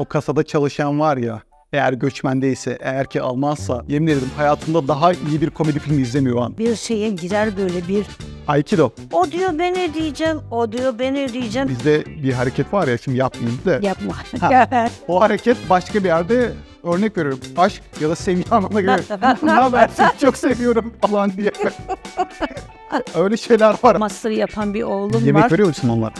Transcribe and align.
o 0.00 0.04
kasada 0.04 0.42
çalışan 0.42 1.00
var 1.00 1.16
ya 1.16 1.42
eğer 1.72 1.92
göçmen 1.92 2.42
değilse, 2.42 2.78
eğer 2.80 3.06
ki 3.06 3.22
Almansa 3.22 3.84
yemin 3.88 4.06
ederim 4.06 4.30
hayatında 4.36 4.88
daha 4.88 5.12
iyi 5.12 5.40
bir 5.40 5.50
komedi 5.50 5.78
filmi 5.78 6.02
izlemiyor 6.02 6.36
o 6.36 6.40
an. 6.40 6.58
Bir 6.58 6.76
şeye 6.76 7.10
girer 7.10 7.56
böyle 7.56 7.88
bir. 7.88 8.06
Aikido. 8.48 8.90
O 9.12 9.30
diyor 9.30 9.50
ben 9.58 9.90
ödeyeceğim. 9.90 10.40
O 10.50 10.72
diyor 10.72 10.98
ben 10.98 11.16
ödeyeceğim. 11.16 11.68
Bizde 11.68 12.04
bir 12.06 12.32
hareket 12.32 12.72
var 12.72 12.88
ya 12.88 12.98
şimdi 12.98 13.18
yapmayayım 13.18 13.60
da. 13.64 13.86
Yapma. 13.86 14.14
Ha. 14.40 14.88
O 15.08 15.20
hareket 15.20 15.56
başka 15.70 15.98
bir 15.98 16.08
yerde 16.08 16.52
örnek 16.84 17.16
veriyorum. 17.16 17.40
Aşk 17.56 17.82
ya 18.00 18.08
da 18.10 18.16
sevgi 18.16 18.50
anlamına 18.50 18.80
göre. 18.80 19.00
ne 19.42 19.50
haber 19.50 19.90
çok 20.20 20.36
seviyorum 20.36 20.92
falan 21.00 21.32
diye. 21.36 21.50
Öyle 23.14 23.36
şeyler 23.36 23.76
var. 23.82 23.96
Master 23.96 24.30
yapan 24.30 24.74
bir 24.74 24.82
oğlum 24.82 25.26
Yemek 25.26 25.44
var. 25.44 25.50
veriyor 25.52 25.68
musun 25.68 25.88
onlar? 25.88 26.12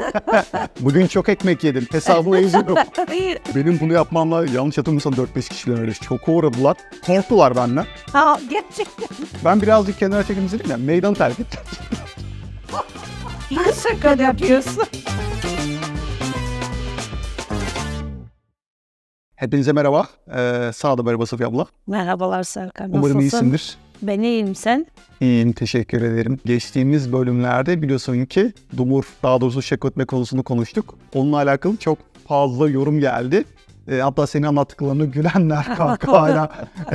Bugün 0.80 1.06
çok 1.06 1.28
ekmek 1.28 1.64
yedim. 1.64 1.86
Hesabı 1.92 2.28
yazıyorum. 2.40 2.76
Benim 3.54 3.80
bunu 3.80 3.92
yapmamla 3.92 4.46
yanlış 4.46 4.78
hatırlamıyorsam 4.78 5.12
4-5 5.12 5.48
kişiler 5.48 5.78
öyle 5.80 5.92
çok 5.94 6.28
uğradılar. 6.28 6.76
Korktular 7.06 7.56
benden. 7.56 7.86
ha, 8.12 8.40
gerçekten. 8.50 9.08
Ben 9.44 9.62
birazcık 9.62 9.98
kenara 9.98 10.22
çekildim 10.24 10.58
dedim 10.58 10.70
ya 10.70 10.76
meydanı 10.76 11.14
terk 11.14 11.40
ettim. 11.40 11.60
Şaka 13.82 14.22
yapıyorsun. 14.22 14.82
Hepinize 19.36 19.72
merhaba. 19.72 20.06
Ee, 20.36 20.70
sağ 20.74 20.98
da 20.98 21.02
merhaba 21.02 21.26
Safiye 21.26 21.48
abla. 21.48 21.66
Merhabalar 21.86 22.42
Serkan. 22.42 22.90
Umarım 22.90 23.02
Nasılsın? 23.02 23.20
iyisindir. 23.20 23.78
Ben 24.02 24.20
iyiyim 24.20 24.54
sen. 24.54 24.86
İyiyim, 25.20 25.52
teşekkür 25.52 26.02
ederim. 26.02 26.38
Geçtiğimiz 26.44 27.12
bölümlerde 27.12 27.82
biliyorsun 27.82 28.24
ki 28.24 28.52
Dumur, 28.76 29.04
daha 29.22 29.40
doğrusu 29.40 29.62
şekotme 29.62 30.04
konusunu 30.04 30.42
konuştuk. 30.42 30.98
Onunla 31.14 31.36
alakalı 31.36 31.76
çok 31.76 31.98
fazla 32.28 32.68
yorum 32.70 33.00
geldi. 33.00 33.44
E, 33.88 33.96
hatta 33.98 34.26
senin 34.26 34.46
anlattıklarını 34.46 35.06
gülenler, 35.06 35.64
kahkahayla 35.76 36.50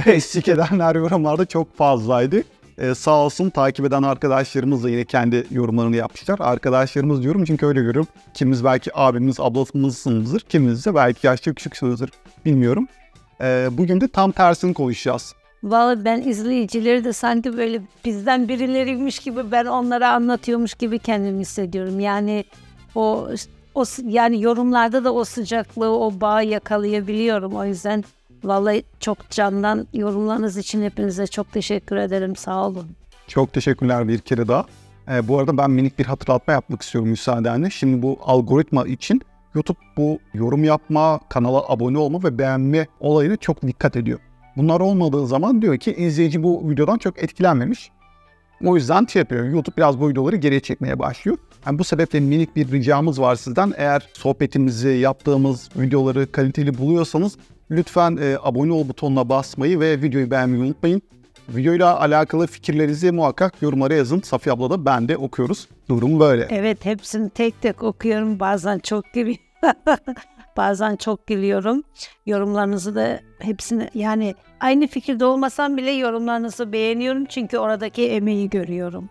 eşlik 0.06 0.48
edenler 0.48 0.96
yorumlarda 0.96 1.46
çok 1.46 1.78
fazlaydı. 1.78 2.44
E, 2.78 2.96
sağ 2.96 3.12
olsun 3.12 3.50
takip 3.50 3.86
eden 3.86 4.04
arkadaşlarımız 4.04 4.84
da 4.84 4.90
yine 4.90 5.06
kendi 5.06 5.48
yorumlarını 5.52 5.96
yapmışlar. 5.96 6.40
Arkadaşlarımız 6.40 7.24
diyorum 7.24 7.46
çünkü 7.46 7.66
öyle 7.66 7.80
görüyorum. 7.80 8.08
Kimimiz 8.34 8.64
belki 8.64 8.92
abimiz, 8.94 9.40
ablamızsınızdır. 9.40 10.40
Kimimiz 10.40 10.86
de 10.86 10.96
belki 10.96 11.28
yaşça 11.28 11.54
küçüksünüzdür. 11.54 12.10
Bilmiyorum. 12.46 12.88
E, 13.42 13.68
bugün 13.72 14.02
de 14.02 14.08
tam 14.08 14.32
tersini 14.32 14.74
konuşacağız. 14.74 15.36
Vallahi 15.66 16.06
ben 16.06 16.22
izleyicileri 16.22 17.04
de 17.04 17.14
sanki 17.14 17.58
böyle 17.58 17.82
bizden 18.06 18.48
birileriymiş 18.48 19.20
gibi 19.20 19.52
ben 19.52 19.66
onlara 19.66 20.12
anlatıyormuş 20.12 20.74
gibi 20.74 21.00
kendimi 21.00 21.40
hissediyorum. 21.40 22.00
Yani 22.00 22.46
o 22.96 23.28
o 23.76 23.84
yani 24.04 24.42
yorumlarda 24.42 25.04
da 25.04 25.14
o 25.14 25.24
sıcaklığı, 25.24 26.00
o 26.00 26.22
bağı 26.22 26.46
yakalayabiliyorum. 26.46 27.54
O 27.54 27.66
yüzden 27.66 28.04
vallahi 28.44 28.84
çok 29.00 29.30
candan 29.30 29.88
yorumlarınız 29.94 30.58
için 30.58 30.84
hepinize 30.84 31.28
çok 31.28 31.52
teşekkür 31.52 31.96
ederim. 31.96 32.36
Sağ 32.36 32.68
olun. 32.68 32.88
Çok 33.28 33.54
teşekkürler 33.54 34.08
bir 34.08 34.20
kere 34.20 34.48
daha. 34.48 34.66
Ee, 35.10 35.28
bu 35.28 35.40
arada 35.40 35.58
ben 35.58 35.72
minik 35.72 36.00
bir 36.00 36.06
hatırlatma 36.06 36.54
yapmak 36.54 36.82
istiyorum 36.82 37.10
müsaadenle. 37.10 37.70
Şimdi 37.70 38.02
bu 38.02 38.20
algoritma 38.22 38.88
için 38.88 39.22
YouTube 39.56 39.80
bu 39.98 40.20
yorum 40.34 40.64
yapma, 40.64 41.20
kanala 41.30 41.70
abone 41.70 41.98
olma 41.98 42.24
ve 42.24 42.38
beğenme 42.38 42.88
olayına 43.00 43.38
çok 43.38 43.62
dikkat 43.62 43.96
ediyor. 43.96 44.20
Bunlar 44.58 44.80
olmadığı 44.80 45.28
zaman 45.28 45.62
diyor 45.62 45.78
ki 45.78 45.94
izleyici 45.94 46.44
bu 46.44 46.70
videodan 46.70 46.98
çok 46.98 47.24
etkilenmemiş. 47.24 47.92
O 48.66 48.76
yüzden 48.76 49.06
şey 49.06 49.20
yapıyor. 49.20 49.46
YouTube 49.46 49.78
biraz 49.78 50.00
bu 50.00 50.10
videoları 50.10 50.36
geriye 50.36 50.60
çekmeye 50.60 51.00
başlıyor. 51.00 51.38
Yani 51.66 51.80
bu 51.80 51.84
sebeple 51.84 52.20
minik 52.20 52.56
bir 52.56 52.72
ricamız 52.72 53.22
var 53.22 53.36
sizden. 53.36 53.74
Eğer 53.78 54.10
sohbetimizi, 54.14 54.90
yaptığımız 54.90 55.70
videoları 55.76 56.32
kaliteli 56.32 56.78
buluyorsanız 56.78 57.38
lütfen 57.72 58.18
e, 58.22 58.38
abone 58.44 58.74
ol 58.74 58.90
butonuna 58.90 59.30
basmayı 59.30 59.80
ve 59.80 60.02
videoyu 60.02 60.32
beğenmeyi 60.32 60.64
unutmayın. 60.64 61.02
Videoyla 61.50 62.00
alakalı 62.00 62.48
fikirlerinizi 62.48 63.12
muhakkak 63.12 63.62
yorumlara 63.62 63.94
yazın. 63.94 64.22
Safiye 64.22 64.54
abla 64.54 64.70
da 64.70 64.86
ben 64.86 65.08
de 65.08 65.18
okuyoruz. 65.18 65.68
Durum 65.90 66.20
böyle. 66.20 66.48
Evet 66.50 66.86
hepsini 66.86 67.30
tek 67.30 67.62
tek 67.62 67.84
okuyorum. 67.84 68.40
Bazen 68.40 68.80
çok 68.80 69.14
gibi. 69.14 69.38
Bazen 70.58 70.96
çok 70.96 71.28
gülüyorum. 71.28 71.84
Yorumlarınızı 72.26 72.96
da 72.96 73.20
hepsini 73.40 73.90
yani 73.94 74.36
aynı 74.60 74.88
fikirde 74.88 75.26
olmasam 75.26 75.78
bile 75.78 75.92
yorumlarınızı 75.92 76.72
beğeniyorum 76.72 77.26
çünkü 77.26 77.58
oradaki 77.58 78.10
emeği 78.10 78.50
görüyorum. 78.50 79.10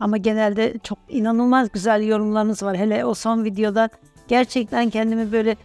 Ama 0.00 0.16
genelde 0.16 0.74
çok 0.82 0.98
inanılmaz 1.08 1.72
güzel 1.72 2.02
yorumlarınız 2.02 2.62
var. 2.62 2.76
Hele 2.76 3.04
o 3.04 3.14
son 3.14 3.44
videoda 3.44 3.88
gerçekten 4.28 4.90
kendimi 4.90 5.32
böyle 5.32 5.56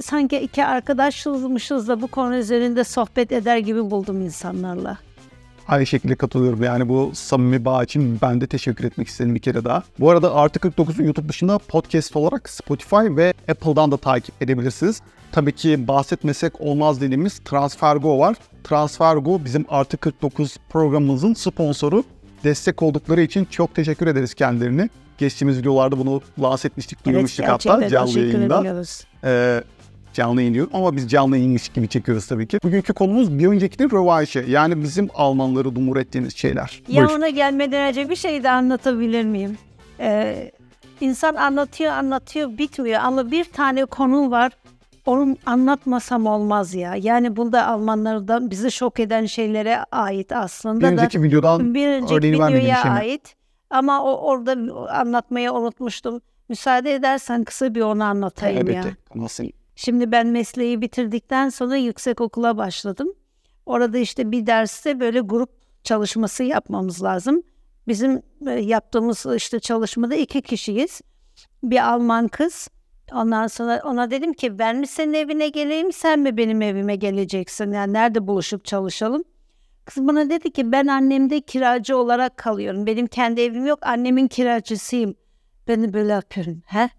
sanki 0.00 0.38
iki 0.38 0.64
arkadaşmışız 0.64 1.88
da 1.88 2.00
bu 2.02 2.06
konu 2.06 2.36
üzerinde 2.36 2.84
sohbet 2.84 3.32
eder 3.32 3.58
gibi 3.58 3.90
buldum 3.90 4.20
insanlarla. 4.20 4.98
Aynı 5.68 5.86
şekilde 5.86 6.14
katılıyorum. 6.14 6.62
Yani 6.62 6.88
bu 6.88 7.10
samimi 7.14 7.64
bağ 7.64 7.84
için 7.84 8.18
ben 8.22 8.40
de 8.40 8.46
teşekkür 8.46 8.84
etmek 8.84 9.08
istedim 9.08 9.34
bir 9.34 9.40
kere 9.40 9.64
daha. 9.64 9.82
Bu 10.00 10.10
arada 10.10 10.34
Artı 10.34 10.58
49'u 10.58 11.04
YouTube 11.04 11.28
dışında 11.28 11.58
podcast 11.58 12.16
olarak 12.16 12.50
Spotify 12.50 12.96
ve 12.96 13.34
Apple'dan 13.48 13.90
da 13.92 13.96
takip 13.96 14.42
edebilirsiniz. 14.42 15.02
Tabii 15.32 15.52
ki 15.52 15.88
bahsetmesek 15.88 16.60
olmaz 16.60 17.00
dediğimiz 17.00 17.38
TransferGo 17.38 18.18
var. 18.18 18.36
TransferGo 18.64 19.44
bizim 19.44 19.64
Artı 19.68 19.96
49 19.96 20.56
programımızın 20.70 21.34
sponsoru. 21.34 22.04
Destek 22.44 22.82
oldukları 22.82 23.20
için 23.20 23.44
çok 23.44 23.74
teşekkür 23.74 24.06
ederiz 24.06 24.34
kendilerine. 24.34 24.88
Geçtiğimiz 25.18 25.58
videolarda 25.58 25.98
bunu 25.98 26.20
lanse 26.42 26.68
etmiştik, 26.68 27.04
duyurmuştuk 27.04 27.48
hatta 27.48 27.88
canlı 27.88 28.20
yayında. 28.20 28.60
ediyoruz. 28.60 29.04
Ee, 29.24 29.62
canlı 30.18 30.40
yayın 30.40 30.54
diyorum 30.54 30.70
ama 30.74 30.96
biz 30.96 31.08
canlı 31.10 31.36
yayınmış 31.36 31.68
gibi 31.68 31.88
çekiyoruz 31.88 32.26
tabii 32.26 32.48
ki. 32.48 32.58
Bugünkü 32.64 32.92
konumuz 32.92 33.38
bir 33.38 33.46
öncekinin 33.46 33.90
rövanşı. 33.90 34.44
Yani 34.48 34.82
bizim 34.82 35.08
Almanları 35.14 35.74
dumur 35.76 35.96
ettiğimiz 35.96 36.36
şeyler. 36.36 36.82
Ya 36.88 37.06
Buyur. 37.06 37.18
ona 37.18 37.28
gelmeden 37.28 37.88
önce 37.88 38.10
bir 38.10 38.16
şey 38.16 38.42
de 38.42 38.50
anlatabilir 38.50 39.24
miyim? 39.24 39.58
Ee, 40.00 40.50
insan 41.00 41.34
anlatıyor 41.34 41.92
anlatıyor 41.92 42.58
bitmiyor 42.58 43.00
ama 43.02 43.30
bir 43.30 43.44
tane 43.44 43.84
konu 43.84 44.30
var. 44.30 44.52
Onu 45.06 45.36
anlatmasam 45.46 46.26
olmaz 46.26 46.74
ya. 46.74 46.94
Yani 46.96 47.36
bunda 47.36 47.66
Almanlardan 47.66 48.50
bizi 48.50 48.70
şok 48.72 49.00
eden 49.00 49.26
şeylere 49.26 49.84
ait 49.92 50.30
Bir 50.30 50.36
aslında 50.36 50.86
da. 50.86 50.92
önceki 50.92 51.22
videodan 51.22 51.74
Bir 51.74 51.88
önceki 51.88 52.32
videoya 52.32 52.82
şey 52.82 52.90
ait. 52.90 53.34
Ama 53.70 54.04
o 54.04 54.16
orada 54.16 54.52
anlatmayı 54.92 55.52
unutmuştum. 55.52 56.20
Müsaade 56.48 56.94
edersen 56.94 57.44
kısa 57.44 57.74
bir 57.74 57.80
onu 57.80 58.04
anlatayım 58.04 58.56
ya. 58.56 58.60
elbette. 58.80 58.96
Şimdi 59.80 60.12
ben 60.12 60.26
mesleği 60.26 60.80
bitirdikten 60.80 61.48
sonra 61.48 61.76
yüksek 61.76 62.20
okula 62.20 62.56
başladım. 62.56 63.12
Orada 63.66 63.98
işte 63.98 64.30
bir 64.30 64.46
derste 64.46 65.00
böyle 65.00 65.20
grup 65.20 65.50
çalışması 65.84 66.44
yapmamız 66.44 67.02
lazım. 67.02 67.42
Bizim 67.88 68.22
e, 68.46 68.50
yaptığımız 68.50 69.26
işte 69.36 69.60
çalışmada 69.60 70.14
iki 70.14 70.42
kişiyiz. 70.42 71.00
Bir 71.62 71.88
Alman 71.92 72.28
kız. 72.28 72.68
Ondan 73.12 73.46
sonra 73.46 73.82
ona 73.84 74.10
dedim 74.10 74.32
ki 74.32 74.58
ben 74.58 74.76
mi 74.76 74.86
senin 74.86 75.14
evine 75.14 75.48
geleyim 75.48 75.92
sen 75.92 76.20
mi 76.20 76.36
benim 76.36 76.62
evime 76.62 76.96
geleceksin? 76.96 77.72
Yani 77.72 77.92
nerede 77.92 78.26
buluşup 78.26 78.64
çalışalım? 78.64 79.24
Kız 79.84 80.06
bana 80.06 80.30
dedi 80.30 80.50
ki 80.50 80.72
ben 80.72 80.86
annemde 80.86 81.40
kiracı 81.40 81.96
olarak 81.96 82.36
kalıyorum. 82.36 82.86
Benim 82.86 83.06
kendi 83.06 83.40
evim 83.40 83.66
yok 83.66 83.78
annemin 83.82 84.28
kiracısıyım. 84.28 85.14
Ben 85.68 85.82
de 85.82 85.92
böyle 85.92 86.12
yapıyorum. 86.12 86.62
He? 86.66 86.90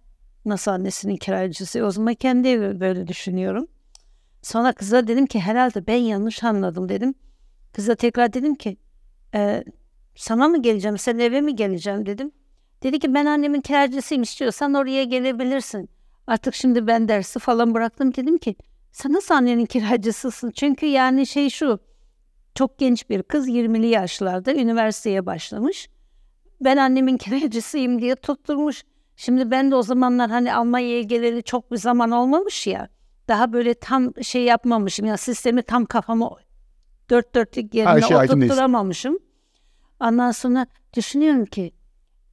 Nasıl 0.45 0.71
annesinin 0.71 1.15
kiracısı? 1.17 1.83
O 1.85 1.91
zaman 1.91 2.13
kendi 2.13 2.47
evi 2.47 2.79
böyle 2.79 3.07
düşünüyorum. 3.07 3.67
Sonra 4.41 4.73
kıza 4.73 5.07
dedim 5.07 5.25
ki 5.25 5.39
herhalde 5.39 5.87
ben 5.87 5.95
yanlış 5.97 6.43
anladım 6.43 6.89
dedim. 6.89 7.13
Kıza 7.73 7.95
tekrar 7.95 8.33
dedim 8.33 8.55
ki 8.55 8.77
"E, 9.35 9.63
sana 10.15 10.47
mı 10.47 10.61
geleceğim, 10.61 10.97
senin 10.97 11.19
eve 11.19 11.41
mi 11.41 11.55
geleceğim 11.55 12.05
dedim. 12.05 12.31
Dedi 12.83 12.99
ki 12.99 13.13
ben 13.13 13.25
annemin 13.25 13.61
kiracısıyım 13.61 14.23
istiyorsan 14.23 14.73
oraya 14.73 15.03
gelebilirsin. 15.03 15.89
Artık 16.27 16.55
şimdi 16.55 16.87
ben 16.87 17.07
dersi 17.07 17.39
falan 17.39 17.73
bıraktım 17.73 18.13
dedim 18.15 18.37
ki 18.37 18.55
sen 18.91 19.13
nasıl 19.13 19.35
annenin 19.35 19.65
kiracısısın? 19.65 20.51
Çünkü 20.51 20.85
yani 20.85 21.27
şey 21.27 21.49
şu 21.49 21.79
çok 22.55 22.77
genç 22.79 23.09
bir 23.09 23.23
kız 23.23 23.47
20'li 23.47 23.87
yaşlarda 23.87 24.53
üniversiteye 24.53 25.25
başlamış. 25.25 25.89
Ben 26.61 26.77
annemin 26.77 27.17
kiracısıyım 27.17 28.01
diye 28.01 28.15
tutturmuş. 28.15 28.83
Şimdi 29.21 29.51
ben 29.51 29.71
de 29.71 29.75
o 29.75 29.83
zamanlar 29.83 30.29
hani 30.29 30.53
Almanya'ya 30.53 31.01
geleli 31.01 31.43
çok 31.43 31.71
bir 31.71 31.77
zaman 31.77 32.11
olmamış 32.11 32.67
ya. 32.67 32.89
Daha 33.27 33.53
böyle 33.53 33.73
tam 33.73 34.23
şey 34.23 34.43
yapmamışım 34.43 35.05
ya 35.05 35.17
sistemi 35.17 35.61
tam 35.61 35.85
kafama 35.85 36.31
dört 37.09 37.35
dörtlük 37.35 37.73
yerine 37.73 38.01
şey 38.01 38.17
oturtturamamışım. 38.17 39.19
Ondan 39.99 40.31
sonra 40.31 40.67
düşünüyorum 40.95 41.45
ki 41.45 41.71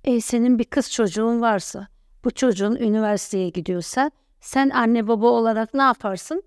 e, 0.04 0.20
senin 0.20 0.58
bir 0.58 0.64
kız 0.64 0.92
çocuğun 0.92 1.40
varsa 1.40 1.88
bu 2.24 2.30
çocuğun 2.30 2.76
üniversiteye 2.76 3.48
gidiyorsa 3.48 4.10
sen 4.40 4.70
anne 4.70 5.08
baba 5.08 5.26
olarak 5.26 5.74
ne 5.74 5.82
yaparsın? 5.82 6.42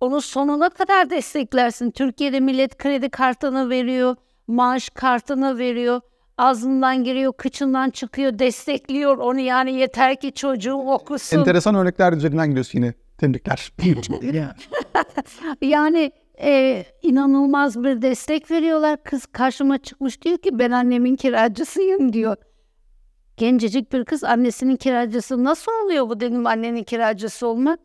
Onu 0.00 0.20
sonuna 0.20 0.68
kadar 0.68 1.10
desteklersin. 1.10 1.90
Türkiye'de 1.90 2.40
millet 2.40 2.78
kredi 2.78 3.10
kartını 3.10 3.70
veriyor, 3.70 4.16
maaş 4.46 4.88
kartını 4.88 5.58
veriyor. 5.58 6.00
Ağzından 6.38 7.04
giriyor, 7.04 7.32
kıçından 7.32 7.90
çıkıyor, 7.90 8.38
destekliyor 8.38 9.18
onu 9.18 9.40
yani 9.40 9.72
yeter 9.72 10.20
ki 10.20 10.32
çocuğu 10.32 10.74
okusun. 10.74 11.38
Enteresan 11.38 11.74
örnekler 11.74 12.12
üzerinden 12.12 12.48
gidiyorsun 12.48 12.78
yine. 12.78 12.94
Tebrikler. 13.18 13.72
Yani 15.62 16.12
e, 16.40 16.84
inanılmaz 17.02 17.84
bir 17.84 18.02
destek 18.02 18.50
veriyorlar. 18.50 19.04
Kız 19.04 19.26
karşıma 19.26 19.78
çıkmış 19.78 20.22
diyor 20.22 20.38
ki 20.38 20.58
ben 20.58 20.70
annemin 20.70 21.16
kiracısıyım 21.16 22.12
diyor. 22.12 22.36
Gencecik 23.36 23.92
bir 23.92 24.04
kız 24.04 24.24
annesinin 24.24 24.76
kiracısı 24.76 25.44
nasıl 25.44 25.72
oluyor 25.84 26.08
bu 26.08 26.20
dedim 26.20 26.46
annenin 26.46 26.84
kiracısı 26.84 27.46
olmak. 27.46 27.80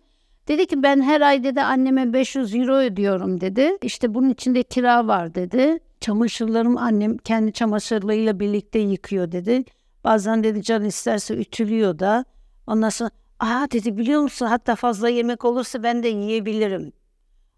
Dedi 0.47 0.65
ki 0.65 0.83
ben 0.83 1.01
her 1.01 1.21
ay 1.21 1.43
dedi 1.43 1.61
anneme 1.61 2.13
500 2.13 2.55
euro 2.55 2.75
ödüyorum 2.75 3.41
dedi. 3.41 3.77
İşte 3.81 4.13
bunun 4.13 4.29
içinde 4.29 4.63
kira 4.63 5.07
var 5.07 5.35
dedi. 5.35 5.79
Çamaşırlarım 6.01 6.77
annem 6.77 7.17
kendi 7.17 7.53
çamaşırlarıyla 7.53 8.39
birlikte 8.39 8.79
yıkıyor 8.79 9.31
dedi. 9.31 9.63
Bazen 10.03 10.43
dedi 10.43 10.63
can 10.63 10.85
isterse 10.85 11.33
ütülüyor 11.33 11.99
da. 11.99 12.25
Ondan 12.67 12.89
sonra 12.89 13.09
aa 13.39 13.67
dedi 13.71 13.97
biliyor 13.97 14.21
musun 14.21 14.45
hatta 14.45 14.75
fazla 14.75 15.09
yemek 15.09 15.45
olursa 15.45 15.83
ben 15.83 16.03
de 16.03 16.07
yiyebilirim. 16.07 16.93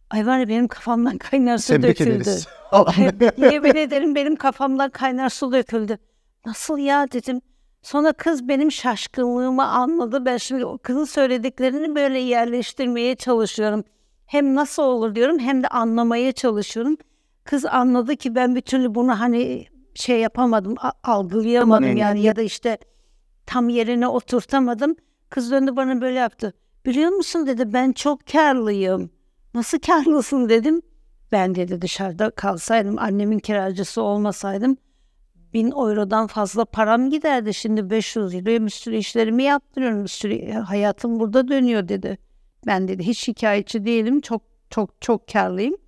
Ay 0.10 0.28
var 0.28 0.40
ya 0.40 0.48
benim 0.48 0.68
kafamdan 0.68 1.18
kaynar 1.18 1.58
su 1.58 1.68
Tebrik 1.68 2.00
döküldü. 2.00 2.12
ederiz. 2.12 2.48
Yemin 3.54 3.76
ederim 3.76 4.16
benim 4.16 4.36
kafamdan 4.36 4.90
kaynar 4.90 5.30
su 5.30 5.52
döküldü. 5.52 5.98
Nasıl 6.46 6.78
ya 6.78 7.12
dedim. 7.12 7.42
Sonra 7.82 8.14
kız 8.14 8.48
benim 8.48 8.72
şaşkınlığımı 8.72 9.68
anladı. 9.68 10.26
Ben 10.26 10.38
şimdi 10.38 10.66
o 10.66 10.78
kızın 10.78 11.06
söylediklerini 11.06 11.96
böyle 11.96 12.20
yerleştirmeye 12.20 13.16
çalışıyorum. 13.16 13.84
Hem 14.26 14.56
nasıl 14.56 14.84
olur 14.84 15.16
diyorum 15.16 15.40
hem 15.40 15.64
de 15.64 15.68
anlamaya 15.68 16.32
çalışıyorum. 16.32 16.98
Kız 17.52 17.66
anladı 17.66 18.16
ki 18.16 18.36
ben 18.36 18.56
bir 18.56 18.62
türlü 18.62 18.96
bunu 18.96 19.20
hani 19.20 19.66
şey 19.94 20.20
yapamadım, 20.20 20.76
algılayamadım 21.04 21.98
yani 21.98 22.22
ya 22.22 22.36
da 22.36 22.42
işte 22.42 22.78
tam 23.46 23.70
yerine 23.70 24.08
oturtamadım. 24.08 24.96
Kız 25.30 25.52
döndü 25.52 25.76
bana 25.76 26.02
böyle 26.02 26.20
yaptı. 26.20 26.54
Biliyor 26.86 27.10
musun 27.10 27.48
dedi 27.48 27.74
ben 27.74 27.92
çok 27.92 28.28
karlıyım. 28.28 29.10
Nasıl 29.54 29.80
karlısın 29.80 30.50
dedim. 30.50 30.82
Ben 31.32 31.56
dedi 31.56 31.82
dışarıda 31.82 32.32
kalsaydım, 32.32 33.00
annemin 33.00 33.40
kiracısı 33.40 34.02
olmasaydım 34.02 34.78
bin 35.54 35.72
eurodan 35.72 36.28
fazla 36.28 36.66
param 36.66 37.10
giderdi. 37.10 37.54
Şimdi 37.54 37.90
500 37.90 38.34
euroya 38.36 38.66
bir 38.66 38.70
sürü 38.70 38.96
işlerimi 38.96 39.44
yaptırıyorum. 39.44 40.04
Bir 40.04 40.10
sürü 40.10 40.52
hayatım 40.52 41.20
burada 41.20 41.48
dönüyor 41.48 41.88
dedi. 41.88 42.18
Ben 42.68 42.88
dedi 42.88 43.04
hiç 43.04 43.20
şikayetçi 43.20 43.86
değilim. 43.86 44.22
Çok 44.22 44.42
çok 44.70 45.02
çok 45.02 45.28
karlıyım. 45.28 45.81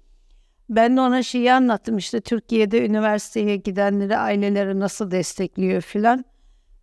Ben 0.70 0.98
de 0.98 1.02
ona 1.02 1.24
şeyi 1.24 1.54
anlattım 1.54 1.98
işte 1.98 2.22
Türkiye'de 2.22 2.86
üniversiteye 2.86 3.56
gidenleri 3.56 4.18
aileleri 4.18 4.80
nasıl 4.80 5.12
destekliyor 5.12 5.82
filan. 5.82 6.26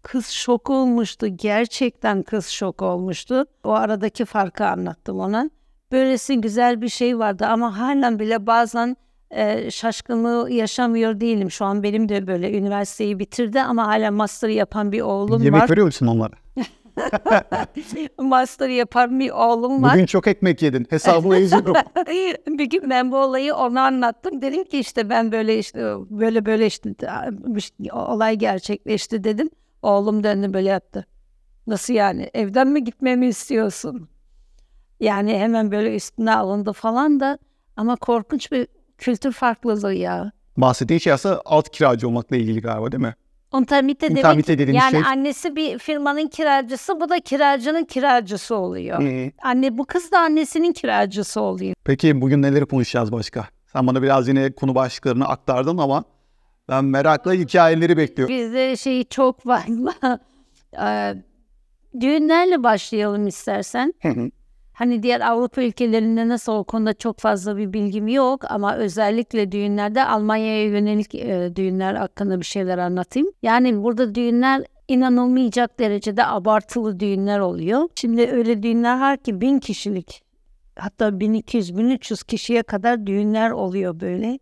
Kız 0.02 0.26
şok 0.26 0.70
olmuştu. 0.70 1.26
Gerçekten 1.36 2.22
kız 2.22 2.46
şok 2.46 2.82
olmuştu. 2.82 3.44
O 3.64 3.70
aradaki 3.70 4.24
farkı 4.24 4.66
anlattım 4.66 5.20
ona. 5.20 5.50
Böylesi 5.92 6.40
güzel 6.40 6.80
bir 6.82 6.88
şey 6.88 7.18
vardı 7.18 7.46
ama 7.46 7.78
halen 7.78 8.18
bile 8.18 8.46
bazen 8.46 8.96
e, 9.30 9.70
şaşkınlığı 9.70 10.50
yaşamıyor 10.50 11.20
değilim. 11.20 11.50
Şu 11.50 11.64
an 11.64 11.82
benim 11.82 12.08
de 12.08 12.26
böyle 12.26 12.58
üniversiteyi 12.58 13.18
bitirdi 13.18 13.60
ama 13.60 13.86
hala 13.86 14.10
master 14.10 14.48
yapan 14.48 14.92
bir 14.92 15.00
oğlum 15.00 15.42
Yemek 15.42 15.62
var. 15.62 15.70
veriyor 15.70 15.86
musun 15.86 16.06
onlara? 16.06 16.32
master 18.18 18.68
yapan 18.68 19.20
bir 19.20 19.30
oğlum 19.30 19.82
var. 19.82 19.94
Bugün 19.94 20.06
çok 20.06 20.26
ekmek 20.26 20.62
yedin. 20.62 20.86
Hesabını 20.90 21.38
yazıyorum. 21.38 21.74
bir 22.58 22.64
gün 22.64 22.90
ben 22.90 23.12
bu 23.12 23.16
olayı 23.16 23.54
ona 23.54 23.86
anlattım. 23.86 24.42
Dedim 24.42 24.64
ki 24.64 24.78
işte 24.78 25.10
ben 25.10 25.32
böyle 25.32 25.58
işte 25.58 25.80
böyle 26.10 26.46
böyle 26.46 26.66
işte 26.66 26.94
olay 27.92 28.36
gerçekleşti 28.36 29.24
dedim. 29.24 29.50
Oğlum 29.82 30.24
döndü 30.24 30.52
böyle 30.52 30.68
yaptı. 30.68 31.06
Nasıl 31.66 31.94
yani? 31.94 32.30
Evden 32.34 32.68
mi 32.68 32.84
gitmemi 32.84 33.26
istiyorsun? 33.26 34.08
Yani 35.00 35.38
hemen 35.38 35.72
böyle 35.72 35.96
üstüne 35.96 36.34
alındı 36.34 36.72
falan 36.72 37.20
da 37.20 37.38
ama 37.76 37.96
korkunç 37.96 38.52
bir 38.52 38.66
kültür 38.98 39.32
farklılığı 39.32 39.94
ya. 39.94 40.32
Bahsettiğin 40.56 41.00
şey 41.00 41.12
aslında 41.12 41.42
alt 41.44 41.70
kiracı 41.70 42.08
olmakla 42.08 42.36
ilgili 42.36 42.60
galiba 42.60 42.92
değil 42.92 43.02
mi? 43.02 43.14
Ontamite 43.52 44.08
demek 44.08 44.24
Ontamite 44.24 44.58
dediğimiz 44.58 44.82
yani 44.82 44.90
şey- 44.90 45.12
annesi 45.12 45.56
bir 45.56 45.78
firmanın 45.78 46.26
kiracısı 46.26 47.00
bu 47.00 47.08
da 47.08 47.20
kiracının 47.20 47.84
kiracısı 47.84 48.54
oluyor. 48.56 49.02
Anne 49.42 49.78
bu 49.78 49.84
kız 49.84 50.12
da 50.12 50.18
annesinin 50.20 50.72
kiracısı 50.72 51.40
oluyor. 51.40 51.74
Peki 51.84 52.20
bugün 52.20 52.42
neleri 52.42 52.66
konuşacağız 52.66 53.12
başka? 53.12 53.46
Sen 53.72 53.86
bana 53.86 54.02
biraz 54.02 54.28
yine 54.28 54.52
konu 54.52 54.74
başlıklarını 54.74 55.28
aktardın 55.28 55.78
ama 55.78 56.04
ben 56.68 56.84
merakla 56.84 57.32
hikayeleri 57.32 57.96
bekliyorum. 57.96 58.36
Bizde 58.36 58.76
şey 58.76 59.04
çok 59.04 59.46
var. 59.46 59.64
Eee, 60.72 61.22
Düğünlerle 62.00 62.62
başlayalım 62.62 63.26
istersen. 63.26 63.94
Hı 64.02 64.08
hı. 64.08 64.30
Hani 64.80 65.02
diğer 65.02 65.20
Avrupa 65.20 65.62
ülkelerinde 65.62 66.28
nasıl 66.28 66.52
o 66.52 66.64
konuda 66.64 66.94
çok 66.94 67.18
fazla 67.18 67.56
bir 67.56 67.72
bilgim 67.72 68.08
yok 68.08 68.44
ama 68.50 68.76
özellikle 68.76 69.52
düğünlerde 69.52 70.04
Almanya'ya 70.04 70.64
yönelik 70.64 71.14
e, 71.14 71.52
düğünler 71.56 71.94
hakkında 71.94 72.40
bir 72.40 72.44
şeyler 72.44 72.78
anlatayım. 72.78 73.28
Yani 73.42 73.82
burada 73.82 74.14
düğünler 74.14 74.64
inanılmayacak 74.88 75.78
derecede 75.78 76.26
abartılı 76.26 77.00
düğünler 77.00 77.38
oluyor. 77.38 77.88
Şimdi 77.94 78.26
öyle 78.26 78.62
düğünler 78.62 79.00
var 79.00 79.16
ki 79.16 79.40
bin 79.40 79.58
kişilik 79.58 80.22
hatta 80.78 81.08
1200-1300 81.08 82.26
kişiye 82.26 82.62
kadar 82.62 83.06
düğünler 83.06 83.50
oluyor 83.50 84.00
böyle. 84.00 84.38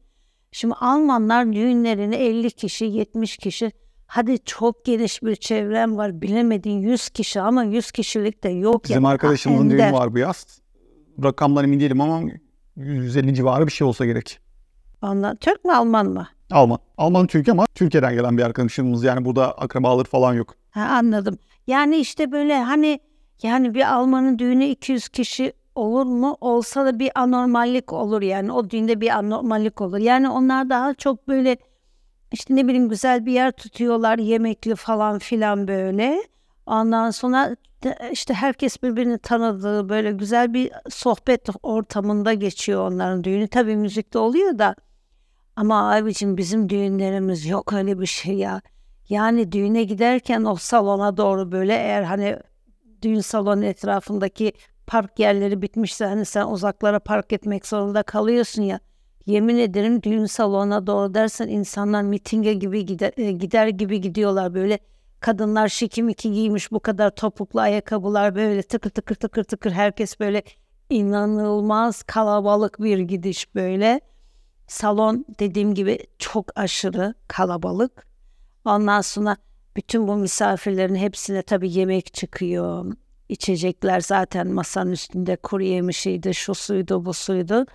Şimdi 0.52 0.75
Almanlar 0.75 1.52
düğünlerini 1.52 2.14
50 2.14 2.50
kişi, 2.50 2.84
70 2.84 3.37
kişi 3.37 3.73
hadi 4.08 4.44
çok 4.44 4.84
geniş 4.84 5.22
bir 5.22 5.37
çevrem 5.37 5.96
var 5.96 6.20
bilemedin 6.22 6.78
100 6.78 7.08
kişi 7.08 7.40
ama 7.40 7.64
100 7.64 7.90
kişilik 7.90 8.44
de 8.44 8.49
yok. 8.49 8.84
Bizim 8.84 9.02
ya. 9.02 9.08
arkadaşımızın 9.08 9.70
düğünü 9.70 9.93
var 9.93 10.14
bu 10.14 10.19
yaz. 10.19 10.60
Rakamlar 11.25 11.64
emin 11.64 11.81
değilim 11.81 12.00
ama 12.00 12.31
150 12.76 13.34
civarı 13.34 13.66
bir 13.66 13.72
şey 13.72 13.87
olsa 13.87 14.06
gerek. 14.06 14.38
Ondan, 15.02 15.37
Türk 15.37 15.64
mü 15.64 15.72
Alman 15.72 16.06
mı? 16.06 16.28
Alman. 16.50 16.78
Alman 16.99 17.26
Türk 17.26 17.49
ama 17.49 17.66
Türkiye'den 17.75 18.14
gelen 18.14 18.38
bir 18.38 18.43
arkadaşımız 18.43 19.05
yani 19.05 19.25
burada 19.25 19.52
akrabaları 19.52 20.05
falan 20.08 20.34
yok. 20.34 20.55
Ha, 20.70 20.81
anladım. 20.81 21.38
Yani 21.66 21.96
işte 21.96 22.32
böyle 22.32 22.62
hani 22.62 23.00
yani 23.43 23.75
bir 23.75 23.94
Almanın 23.94 24.38
düğünü 24.38 24.64
200 24.64 25.08
kişi 25.08 25.52
olur 25.75 26.06
mu? 26.06 26.37
Olsa 26.40 26.84
da 26.84 26.99
bir 26.99 27.10
anormallik 27.14 27.93
olur 27.93 28.22
yani. 28.22 28.52
O 28.52 28.70
düğünde 28.70 29.00
bir 29.00 29.10
anormallik 29.19 29.81
olur. 29.81 29.99
Yani 29.99 30.28
onlar 30.31 30.70
daha 30.70 30.94
çok 30.94 31.28
böyle 31.28 31.56
işte 32.33 32.57
ne 32.57 32.67
bileyim 32.67 32.89
güzel 32.89 33.27
bir 33.27 33.33
yer 33.33 33.53
tutuyorlar 33.53 34.19
yemekli 34.19 34.75
falan 34.75 35.19
filan 35.19 35.69
böyle. 35.69 36.23
Ondan 36.67 37.11
sonra 37.11 37.57
işte 38.13 38.35
herkes 38.35 38.83
birbirini 38.83 39.19
tanıdığı 39.19 39.89
böyle 39.89 40.13
güzel 40.13 40.55
bir 40.55 40.73
sohbet 40.91 41.49
ortamında 41.63 42.35
geçiyor 42.35 42.91
onların 42.93 43.25
düğünü. 43.25 43.49
Tabii 43.49 43.77
müzikte 43.77 44.19
oluyor 44.19 44.58
da 44.58 44.75
ama 45.56 45.94
abicim 45.94 46.37
bizim 46.37 46.69
düğünlerimiz 46.69 47.47
yok 47.47 47.73
öyle 47.73 48.01
bir 48.01 48.06
şey 48.06 48.35
ya. 48.35 48.61
Yani 49.08 49.53
düğüne 49.53 49.85
giderken 49.85 50.44
o 50.44 50.56
salona 50.56 51.17
doğru 51.17 51.53
böyle 51.53 51.73
eğer 51.75 52.03
hani 52.03 52.39
düğün 53.03 53.20
salonu 53.20 53.65
etrafındaki 53.65 54.53
park 54.87 55.19
yerleri 55.19 55.63
bitmişse 55.63 56.05
hani 56.06 56.25
sen 56.25 56.47
uzaklara 56.47 56.99
park 56.99 57.32
etmek 57.32 57.67
zorunda 57.67 58.03
kalıyorsun 58.03 58.63
ya. 58.63 58.81
Yemin 59.29 59.58
ederim 59.58 60.03
düğün 60.03 60.27
salonuna 60.27 60.87
doğru 60.87 61.15
dersen 61.15 61.49
insanlar 61.49 62.03
mitinge 62.03 62.55
gibi 62.55 62.87
gider, 62.87 63.13
e, 63.17 63.32
gider 63.32 63.69
gibi 63.69 64.01
gidiyorlar 64.01 64.55
böyle. 64.55 64.79
Kadınlar 65.20 65.69
şikimiki 65.69 66.32
giymiş 66.32 66.73
bu 66.73 66.81
kadar 66.81 67.11
topuklu 67.11 67.61
ayakkabılar 67.61 68.35
böyle 68.35 68.63
tıkır 68.63 68.91
tıkır 68.91 69.15
tıkır 69.15 69.44
tıkır 69.44 69.73
herkes 69.73 70.20
böyle 70.20 70.43
inanılmaz 70.91 72.03
kalabalık 72.03 72.82
bir 72.82 72.99
gidiş 72.99 73.55
böyle. 73.55 74.01
Salon 74.67 75.25
dediğim 75.39 75.75
gibi 75.75 75.99
çok 76.19 76.58
aşırı 76.58 77.15
kalabalık. 77.29 78.06
Ondan 78.65 79.01
sonra 79.01 79.37
bütün 79.77 80.08
bu 80.08 80.17
misafirlerin 80.17 80.94
hepsine 80.94 81.43
tabii 81.43 81.73
yemek 81.73 82.15
çıkıyor. 82.15 82.93
İçecekler 83.29 84.01
zaten 84.01 84.49
masanın 84.49 84.93
üstünde 84.93 85.37
kuru 85.37 85.63
yemişiydi, 85.63 86.35
şu 86.35 86.55
suydu, 86.55 87.05
bu 87.05 87.15
suydu. 87.15 87.67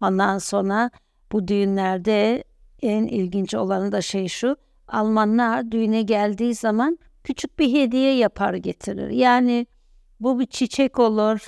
Ondan 0.00 0.38
sonra 0.38 0.90
bu 1.32 1.48
düğünlerde 1.48 2.44
en 2.82 3.04
ilginç 3.04 3.54
olanı 3.54 3.92
da 3.92 4.00
şey 4.00 4.28
şu. 4.28 4.56
Almanlar 4.88 5.72
düğüne 5.72 6.02
geldiği 6.02 6.54
zaman 6.54 6.98
küçük 7.24 7.58
bir 7.58 7.72
hediye 7.72 8.16
yapar 8.16 8.54
getirir. 8.54 9.10
Yani 9.10 9.66
bu 10.20 10.40
bir 10.40 10.46
çiçek 10.46 10.98
olur. 10.98 11.46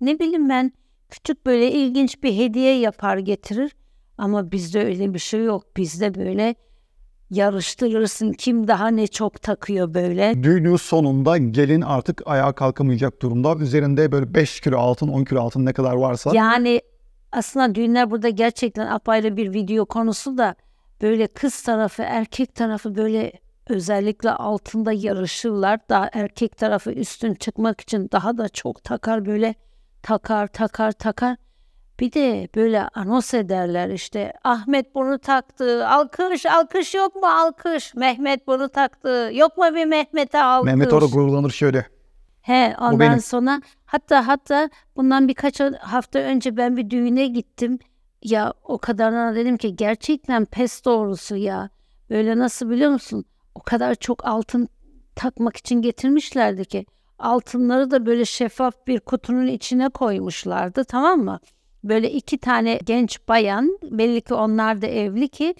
Ne 0.00 0.18
bileyim 0.18 0.48
ben 0.48 0.72
küçük 1.08 1.46
böyle 1.46 1.72
ilginç 1.72 2.22
bir 2.22 2.36
hediye 2.36 2.78
yapar 2.78 3.18
getirir. 3.18 3.72
Ama 4.18 4.52
bizde 4.52 4.84
öyle 4.84 5.14
bir 5.14 5.18
şey 5.18 5.44
yok. 5.44 5.76
Bizde 5.76 6.14
böyle 6.14 6.54
yarıştırırsın 7.30 8.32
kim 8.32 8.68
daha 8.68 8.88
ne 8.88 9.06
çok 9.06 9.42
takıyor 9.42 9.94
böyle. 9.94 10.42
Düğünün 10.42 10.76
sonunda 10.76 11.38
gelin 11.38 11.80
artık 11.80 12.22
ayağa 12.26 12.52
kalkamayacak 12.52 13.22
durumda. 13.22 13.54
Üzerinde 13.56 14.12
böyle 14.12 14.34
5 14.34 14.60
kilo 14.60 14.78
altın, 14.78 15.08
10 15.08 15.24
kilo 15.24 15.40
altın 15.40 15.66
ne 15.66 15.72
kadar 15.72 15.92
varsa. 15.92 16.30
Yani 16.34 16.80
aslında 17.32 17.74
düğünler 17.74 18.10
burada 18.10 18.28
gerçekten 18.28 18.86
apayrı 18.86 19.36
bir 19.36 19.54
video 19.54 19.86
konusu 19.86 20.38
da 20.38 20.54
böyle 21.02 21.26
kız 21.26 21.62
tarafı 21.62 22.02
erkek 22.02 22.54
tarafı 22.54 22.94
böyle 22.94 23.32
özellikle 23.68 24.30
altında 24.30 24.92
yarışırlar. 24.92 25.80
Daha 25.88 26.10
erkek 26.12 26.56
tarafı 26.56 26.92
üstün 26.92 27.34
çıkmak 27.34 27.80
için 27.80 28.08
daha 28.12 28.38
da 28.38 28.48
çok 28.48 28.84
takar 28.84 29.26
böyle 29.26 29.54
takar 30.02 30.46
takar 30.46 30.92
takar. 30.92 31.36
Bir 32.00 32.12
de 32.12 32.48
böyle 32.54 32.88
anons 32.94 33.34
ederler 33.34 33.88
işte 33.88 34.32
Ahmet 34.44 34.94
bunu 34.94 35.18
taktı. 35.18 35.88
Alkış 35.88 36.46
alkış 36.46 36.94
yok 36.94 37.14
mu 37.14 37.26
alkış. 37.26 37.94
Mehmet 37.94 38.46
bunu 38.46 38.68
taktı. 38.68 39.30
Yok 39.34 39.58
mu 39.58 39.64
bir 39.74 39.84
Mehmet'e 39.84 40.42
alkış. 40.42 40.66
Mehmet 40.66 40.92
orada 40.92 41.06
gururlanır 41.06 41.50
şöyle. 41.50 41.86
He 42.42 42.74
ondan 42.80 43.00
benim. 43.00 43.20
sonra 43.20 43.62
hatta 43.84 44.26
hatta 44.26 44.70
bundan 44.96 45.28
birkaç 45.28 45.60
hafta 45.80 46.18
önce 46.18 46.56
ben 46.56 46.76
bir 46.76 46.90
düğüne 46.90 47.26
gittim. 47.26 47.78
Ya 48.22 48.52
o 48.64 48.78
kadarına 48.78 49.34
dedim 49.34 49.56
ki 49.56 49.76
gerçekten 49.76 50.44
pes 50.44 50.84
doğrusu 50.84 51.36
ya. 51.36 51.70
Böyle 52.10 52.38
nasıl 52.38 52.70
biliyor 52.70 52.90
musun? 52.90 53.24
O 53.54 53.60
kadar 53.60 53.94
çok 53.94 54.26
altın 54.26 54.68
takmak 55.16 55.56
için 55.56 55.82
getirmişlerdi 55.82 56.64
ki 56.64 56.86
altınları 57.18 57.90
da 57.90 58.06
böyle 58.06 58.24
şeffaf 58.24 58.86
bir 58.86 59.00
kutunun 59.00 59.46
içine 59.46 59.88
koymuşlardı 59.88 60.84
tamam 60.84 61.20
mı? 61.20 61.40
Böyle 61.84 62.10
iki 62.10 62.38
tane 62.38 62.78
genç 62.84 63.28
bayan 63.28 63.78
belli 63.82 64.20
ki 64.20 64.34
onlar 64.34 64.82
da 64.82 64.86
evli 64.86 65.28
ki 65.28 65.54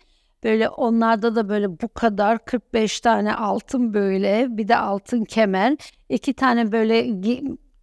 böyle 0.44 0.68
onlarda 0.68 1.34
da 1.34 1.49
böyle 1.49 1.80
bu 1.80 1.88
kadar 1.88 2.44
45 2.44 3.00
tane 3.00 3.34
altın 3.34 3.94
böyle 3.94 4.46
bir 4.50 4.68
de 4.68 4.76
altın 4.76 5.25
kemer 5.25 5.76
iki 6.08 6.34
tane 6.34 6.72
böyle 6.72 7.11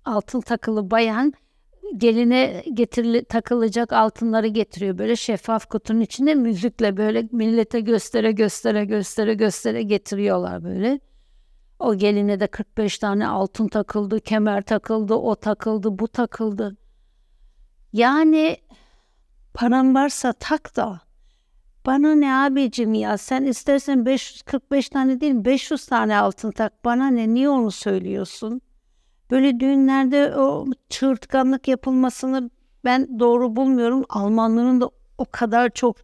altın 0.06 0.42
takılı 0.42 0.92
bayan 0.92 1.34
geline 1.98 2.64
getirili 2.74 3.26
takılacak 3.26 3.94
altınları 3.94 4.48
getiriyor 4.48 4.98
böyle 4.98 5.16
şeffaf 5.16 5.66
kutunun 5.66 6.02
içinde 6.02 6.36
müzikle 6.36 6.98
böyle 6.98 7.30
millete 7.32 7.80
göstere 7.80 8.32
göstere 8.32 8.86
göstere 8.86 9.34
göstere 9.34 9.84
getiriyorlar 9.84 10.64
böyle. 10.64 11.00
O 11.80 11.96
geline 11.96 12.40
de 12.40 12.48
45 12.48 13.00
tane 13.00 13.28
altın 13.28 13.68
takıldı, 13.68 14.20
kemer 14.20 14.62
takıldı, 14.62 15.14
o 15.14 15.36
takıldı, 15.36 16.00
bu 16.00 16.08
takıldı. 16.08 16.78
Yani 17.94 18.58
paran 19.54 19.96
varsa 19.96 20.34
tak 20.34 20.76
da. 20.76 21.02
Bana 21.90 22.16
ne 22.16 22.36
abicim 22.36 22.94
ya 22.94 23.18
sen 23.18 23.44
istersen 23.44 24.06
545 24.06 24.90
tane 24.90 25.22
değil 25.22 25.46
500 25.46 25.86
tane 25.86 26.18
altın 26.18 26.52
tak. 26.52 26.86
Bana 26.86 27.08
ne 27.08 27.34
niye 27.34 27.50
onu 27.50 27.72
söylüyorsun? 27.72 28.62
Böyle 29.32 29.60
düğünlerde 29.60 30.36
o 30.36 30.66
çığırtkanlık 30.90 31.68
yapılmasını 31.68 32.50
ben 32.86 33.20
doğru 33.20 33.56
bulmuyorum. 33.56 34.06
Almanların 34.10 34.82
da 34.82 34.90
o 35.18 35.26
kadar 35.32 35.70
çok 35.70 35.96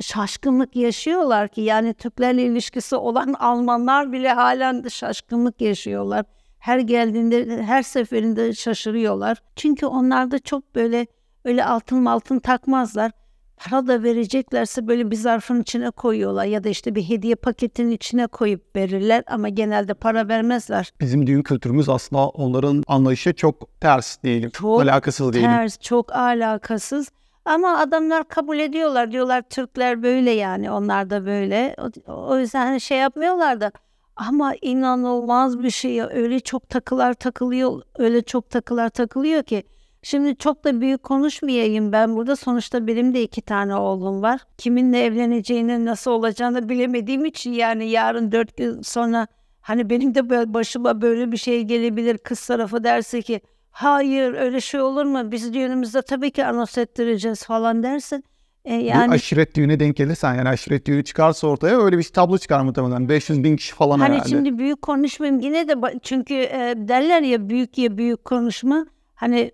şaşkınlık 0.00 0.76
yaşıyorlar 0.76 1.48
ki 1.48 1.60
yani 1.60 1.94
Türklerle 1.94 2.42
ilişkisi 2.42 2.96
olan 2.96 3.32
Almanlar 3.32 4.12
bile 4.12 4.32
halen 4.32 4.84
de 4.84 4.90
şaşkınlık 4.90 5.60
yaşıyorlar. 5.60 6.24
Her 6.58 6.78
geldiğinde 6.78 7.62
her 7.62 7.82
seferinde 7.82 8.52
şaşırıyorlar. 8.52 9.42
Çünkü 9.56 9.86
onlar 9.86 10.30
da 10.30 10.38
çok 10.38 10.74
böyle 10.74 11.06
öyle 11.44 11.64
altın 11.64 12.04
altın 12.04 12.38
takmazlar. 12.38 13.12
Para 13.56 13.86
da 13.86 14.02
vereceklerse 14.02 14.86
böyle 14.86 15.10
bir 15.10 15.16
zarfın 15.16 15.60
içine 15.62 15.90
koyuyorlar 15.90 16.44
ya 16.44 16.64
da 16.64 16.68
işte 16.68 16.94
bir 16.94 17.08
hediye 17.08 17.34
paketinin 17.34 17.90
içine 17.90 18.26
koyup 18.26 18.76
verirler 18.76 19.24
ama 19.26 19.48
genelde 19.48 19.94
para 19.94 20.28
vermezler. 20.28 20.92
Bizim 21.00 21.26
düğün 21.26 21.42
kültürümüz 21.42 21.88
aslında 21.88 22.28
onların 22.28 22.84
anlayışı 22.86 23.34
çok 23.34 23.80
ters 23.80 24.22
diyelim. 24.22 24.50
Çok 24.50 24.80
alakasız 24.80 25.32
diyelim. 25.32 25.50
Ters, 25.50 25.78
çok 25.80 26.12
alakasız. 26.12 27.10
Ama 27.44 27.78
adamlar 27.78 28.28
kabul 28.28 28.58
ediyorlar. 28.58 29.12
Diyorlar 29.12 29.42
Türkler 29.42 30.02
böyle 30.02 30.30
yani. 30.30 30.70
Onlar 30.70 31.10
da 31.10 31.26
böyle. 31.26 31.76
O, 32.06 32.12
o 32.12 32.38
yüzden 32.38 32.66
hani 32.66 32.80
şey 32.80 32.98
yapmıyorlar 32.98 33.60
da. 33.60 33.72
Ama 34.16 34.54
inanılmaz 34.62 35.62
bir 35.62 35.70
şey 35.70 35.92
ya. 35.92 36.08
Öyle 36.08 36.40
çok 36.40 36.68
takılar 36.68 37.14
takılıyor. 37.14 37.82
Öyle 37.98 38.22
çok 38.22 38.50
takılar 38.50 38.88
takılıyor 38.88 39.42
ki. 39.42 39.62
Şimdi 40.04 40.36
çok 40.36 40.64
da 40.64 40.80
büyük 40.80 41.02
konuşmayayım 41.02 41.92
ben 41.92 42.16
burada. 42.16 42.36
Sonuçta 42.36 42.86
benim 42.86 43.14
de 43.14 43.22
iki 43.22 43.42
tane 43.42 43.74
oğlum 43.74 44.22
var. 44.22 44.40
Kiminle 44.58 45.04
evleneceğini, 45.04 45.84
nasıl 45.84 46.10
olacağını 46.10 46.68
bilemediğim 46.68 47.24
için 47.24 47.52
yani 47.52 47.88
yarın 47.88 48.32
dört 48.32 48.56
gün 48.56 48.82
sonra 48.82 49.26
hani 49.60 49.90
benim 49.90 50.14
de 50.14 50.54
başıma 50.54 51.02
böyle 51.02 51.32
bir 51.32 51.36
şey 51.36 51.62
gelebilir. 51.62 52.18
Kız 52.18 52.46
tarafı 52.46 52.84
derse 52.84 53.22
ki 53.22 53.40
hayır 53.70 54.34
öyle 54.34 54.60
şey 54.60 54.80
olur 54.80 55.04
mu? 55.04 55.32
Biz 55.32 55.54
düğünümüzde 55.54 56.02
tabii 56.02 56.30
ki 56.30 56.44
anons 56.44 56.78
ettireceğiz 56.78 57.44
falan 57.44 57.82
dersin. 57.82 58.24
E, 58.64 58.78
Bir 58.78 58.84
yani 58.84 59.12
aşiret 59.12 59.56
düğüne 59.56 59.80
denk 59.80 59.96
gelirsen 59.96 60.34
yani 60.34 60.48
aşiret 60.48 60.86
düğünü 60.86 61.04
çıkarsa 61.04 61.46
ortaya 61.46 61.80
öyle 61.80 61.98
bir 61.98 62.02
tablo 62.02 62.38
çıkar 62.38 62.60
muhtemelen. 62.60 63.08
500 63.08 63.44
bin 63.44 63.56
kişi 63.56 63.74
falan 63.74 63.98
Hani 63.98 64.14
herhalde. 64.14 64.28
şimdi 64.28 64.58
büyük 64.58 64.82
konuşmayayım 64.82 65.40
yine 65.40 65.68
de 65.68 65.74
çünkü 66.02 66.34
e, 66.34 66.74
derler 66.76 67.22
ya 67.22 67.48
büyük 67.48 67.78
ya 67.78 67.98
büyük 67.98 68.24
konuşma 68.24 68.86
hani 69.14 69.50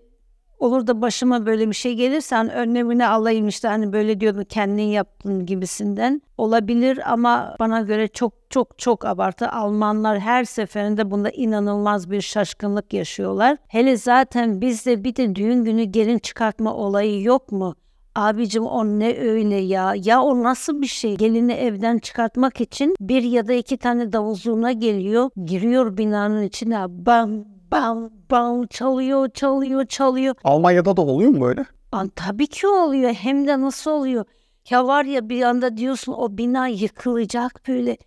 olur 0.61 0.87
da 0.87 1.01
başıma 1.01 1.45
böyle 1.45 1.69
bir 1.69 1.75
şey 1.75 1.93
gelirse 1.93 2.35
hani 2.35 2.51
önlemini 2.51 3.07
alayım 3.07 3.47
işte 3.47 3.67
hani 3.67 3.93
böyle 3.93 4.19
diyordun 4.19 4.43
kendin 4.43 4.83
yaptın 4.83 5.45
gibisinden 5.45 6.21
olabilir 6.37 7.11
ama 7.11 7.55
bana 7.59 7.81
göre 7.81 8.07
çok 8.07 8.33
çok 8.49 8.79
çok 8.79 9.05
abartı 9.05 9.49
Almanlar 9.49 10.19
her 10.19 10.43
seferinde 10.43 11.11
bunda 11.11 11.29
inanılmaz 11.29 12.11
bir 12.11 12.21
şaşkınlık 12.21 12.93
yaşıyorlar. 12.93 13.57
Hele 13.67 13.97
zaten 13.97 14.61
bizde 14.61 15.03
bir 15.03 15.15
de 15.15 15.35
düğün 15.35 15.63
günü 15.63 15.83
gelin 15.83 16.19
çıkartma 16.19 16.75
olayı 16.75 17.21
yok 17.21 17.51
mu? 17.51 17.75
Abicim 18.15 18.65
o 18.65 18.85
ne 18.85 19.17
öyle 19.19 19.55
ya? 19.55 19.93
Ya 20.03 20.21
o 20.21 20.43
nasıl 20.43 20.81
bir 20.81 20.87
şey? 20.87 21.15
Gelini 21.15 21.53
evden 21.53 21.97
çıkartmak 21.97 22.61
için 22.61 22.95
bir 22.99 23.23
ya 23.23 23.47
da 23.47 23.53
iki 23.53 23.77
tane 23.77 24.13
davul 24.13 24.35
zurna 24.35 24.71
geliyor. 24.71 25.29
Giriyor 25.45 25.97
binanın 25.97 26.43
içine. 26.43 26.85
Bam 26.89 27.45
bam 27.71 28.09
bam 28.31 28.67
çalıyor 28.67 29.29
çalıyor 29.33 29.85
çalıyor. 29.85 30.35
Almanya'da 30.43 30.97
da 30.97 31.01
oluyor 31.01 31.31
mu 31.31 31.41
böyle? 31.41 31.65
An, 31.91 32.11
tabii 32.15 32.47
ki 32.47 32.67
oluyor. 32.67 33.13
Hem 33.13 33.47
de 33.47 33.61
nasıl 33.61 33.91
oluyor? 33.91 34.25
Ya 34.69 34.87
var 34.87 35.05
ya 35.05 35.29
bir 35.29 35.41
anda 35.41 35.77
diyorsun 35.77 36.13
o 36.13 36.37
bina 36.37 36.67
yıkılacak 36.67 37.61
böyle. 37.67 37.97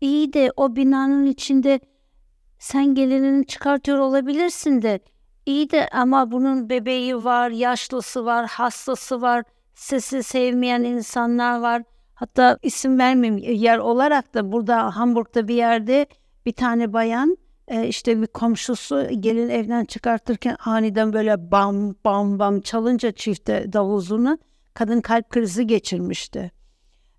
İyi 0.00 0.32
de 0.32 0.52
o 0.56 0.76
binanın 0.76 1.26
içinde 1.26 1.80
sen 2.58 2.94
gelinini 2.94 3.46
çıkartıyor 3.46 3.98
olabilirsin 3.98 4.82
de. 4.82 5.00
İyi 5.46 5.70
de 5.70 5.88
ama 5.92 6.30
bunun 6.30 6.70
bebeği 6.70 7.24
var, 7.24 7.50
yaşlısı 7.50 8.24
var, 8.24 8.46
hastası 8.46 9.22
var, 9.22 9.44
sesi 9.74 10.22
sevmeyen 10.22 10.82
insanlar 10.82 11.60
var. 11.60 11.82
Hatta 12.14 12.58
isim 12.62 12.98
vermeyeyim 12.98 13.60
yer 13.60 13.78
olarak 13.78 14.34
da 14.34 14.52
burada 14.52 14.96
Hamburg'da 14.96 15.48
bir 15.48 15.54
yerde 15.54 16.06
bir 16.46 16.52
tane 16.52 16.92
bayan 16.92 17.36
e, 17.72 17.88
işte 17.88 18.22
bir 18.22 18.26
komşusu 18.26 19.08
gelin 19.20 19.48
evden 19.48 19.84
çıkartırken 19.84 20.56
aniden 20.64 21.12
böyle 21.12 21.50
bam 21.50 21.94
bam 22.04 22.38
bam 22.38 22.60
çalınca 22.60 23.12
çifte 23.12 23.72
davul 23.72 24.36
kadın 24.74 25.00
kalp 25.00 25.30
krizi 25.30 25.66
geçirmişti. 25.66 26.52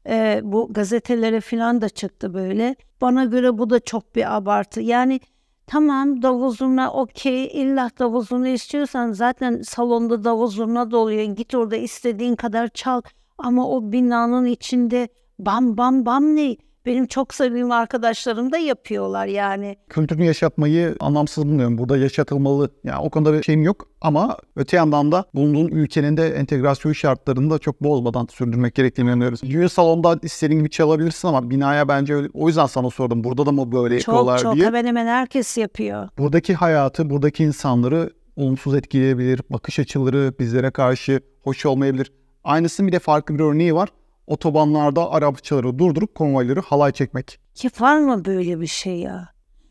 E, 0.09 0.41
bu 0.43 0.73
gazetelere 0.73 1.41
falan 1.41 1.81
da 1.81 1.89
çıktı 1.89 2.33
böyle. 2.33 2.75
Bana 3.01 3.25
göre 3.25 3.57
bu 3.57 3.69
da 3.69 3.79
çok 3.79 4.15
bir 4.15 4.35
abartı. 4.35 4.81
Yani 4.81 5.19
tamam 5.67 6.21
davul 6.21 6.51
zurna 6.51 6.93
okey 6.93 7.45
illa 7.45 7.89
davul 7.99 8.21
zurna 8.21 8.47
istiyorsan 8.47 9.11
zaten 9.11 9.61
salonda 9.61 10.23
davul 10.23 10.47
zurna 10.47 10.91
da 10.91 10.97
oluyor. 10.97 11.23
Git 11.23 11.55
orada 11.55 11.75
istediğin 11.75 12.35
kadar 12.35 12.67
çal 12.67 13.01
ama 13.37 13.69
o 13.69 13.91
binanın 13.91 14.45
içinde 14.45 15.07
bam 15.39 15.77
bam 15.77 16.05
bam 16.05 16.35
ne? 16.35 16.55
Benim 16.85 17.07
çok 17.07 17.33
sevdiğim 17.33 17.71
arkadaşlarım 17.71 18.51
da 18.51 18.57
yapıyorlar 18.57 19.25
yani. 19.25 19.75
Kültürünü 19.89 20.25
yaşatmayı 20.25 20.95
anlamsız 20.99 21.45
bulmuyorum. 21.45 21.77
Burada 21.77 21.97
yaşatılmalı. 21.97 22.69
Yani 22.83 22.99
o 23.01 23.09
konuda 23.09 23.33
bir 23.33 23.43
şeyim 23.43 23.63
yok. 23.63 23.87
Ama 24.01 24.37
öte 24.55 24.77
yandan 24.77 25.11
da 25.11 25.25
bulunduğun 25.33 25.67
ülkenin 25.67 26.17
de 26.17 26.27
entegrasyon 26.35 26.93
şartlarını 26.93 27.49
da 27.51 27.59
çok 27.59 27.83
bozmadan 27.83 28.27
sürdürmek 28.31 28.75
gerektiğini 28.75 29.07
inanıyoruz. 29.09 29.41
Düğün 29.43 29.67
salonunda 29.67 30.19
istediğin 30.21 30.59
gibi 30.59 30.69
çalabilirsin 30.69 31.27
ama 31.27 31.49
binaya 31.49 31.87
bence 31.87 32.15
öyle. 32.15 32.27
O 32.33 32.47
yüzden 32.47 32.65
sana 32.65 32.89
sordum. 32.89 33.23
Burada 33.23 33.45
da 33.45 33.51
mı 33.51 33.71
böyle 33.71 33.99
Çok 33.99 34.07
yapıyorlar 34.13 34.39
çok 34.39 34.55
diye. 34.55 34.65
hemen 34.65 34.85
hemen 34.85 35.07
herkes 35.07 35.57
yapıyor. 35.57 36.09
Buradaki 36.17 36.53
hayatı, 36.53 37.09
buradaki 37.09 37.43
insanları 37.43 38.09
olumsuz 38.35 38.75
etkileyebilir. 38.75 39.41
Bakış 39.49 39.79
açıları 39.79 40.33
bizlere 40.39 40.71
karşı 40.71 41.21
hoş 41.43 41.65
olmayabilir. 41.65 42.11
Aynısının 42.43 42.87
bir 42.87 42.93
de 42.93 42.99
farklı 42.99 43.35
bir 43.35 43.39
örneği 43.43 43.75
var. 43.75 43.89
Otobanlarda 44.27 45.11
araçları 45.11 45.79
durdurup 45.79 46.15
konvoyları 46.15 46.61
halay 46.61 46.91
çekmek. 46.91 47.39
Ki 47.53 47.69
var 47.79 47.97
mı 47.99 48.25
böyle 48.25 48.61
bir 48.61 48.67
şey 48.67 48.99
ya? 48.99 49.29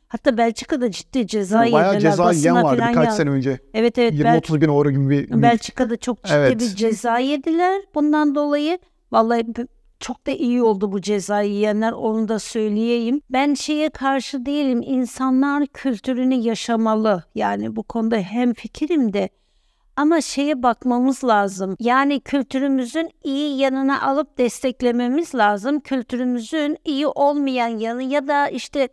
Hatta 0.08 0.36
Belçika'da 0.36 0.90
ciddi 0.90 1.26
ceza 1.26 1.58
Bayağı 1.60 1.94
yediler. 1.94 2.10
ceza 2.10 2.32
yiyen 2.32 2.62
vardı 2.62 2.82
birkaç 2.88 3.04
geldi. 3.06 3.16
sene 3.16 3.30
önce. 3.30 3.58
Evet 3.74 3.98
evet. 3.98 4.12
Bel- 4.12 4.38
20-30 4.38 4.60
bin 4.60 4.68
euro 4.68 4.90
gibi 4.90 5.08
bir... 5.10 5.42
Belçika'da 5.42 5.96
çok 5.96 6.24
ciddi 6.24 6.34
Evet. 6.36 6.60
bir 6.60 6.66
ceza 6.76 7.18
yediler 7.18 7.82
bundan 7.94 8.34
dolayı. 8.34 8.78
Vallahi 9.12 9.44
çok 10.00 10.26
da 10.26 10.30
iyi 10.30 10.62
oldu 10.62 10.92
bu 10.92 11.00
cezayı 11.00 11.50
yiyenler 11.50 11.92
onu 11.92 12.28
da 12.28 12.38
söyleyeyim. 12.38 13.20
Ben 13.30 13.54
şeye 13.54 13.90
karşı 13.90 14.46
değilim. 14.46 14.82
İnsanlar 14.84 15.66
kültürünü 15.66 16.34
yaşamalı. 16.34 17.24
Yani 17.34 17.76
bu 17.76 17.82
konuda 17.82 18.16
hem 18.16 18.54
fikrim 18.54 19.12
de 19.12 19.28
ama 19.96 20.20
şeye 20.20 20.62
bakmamız 20.62 21.24
lazım. 21.24 21.76
Yani 21.80 22.20
kültürümüzün 22.20 23.10
iyi 23.24 23.58
yanına 23.58 24.02
alıp 24.02 24.38
desteklememiz 24.38 25.34
lazım. 25.34 25.80
Kültürümüzün 25.80 26.76
iyi 26.84 27.06
olmayan 27.06 27.68
yanı 27.68 28.02
ya 28.02 28.28
da 28.28 28.48
işte 28.48 28.88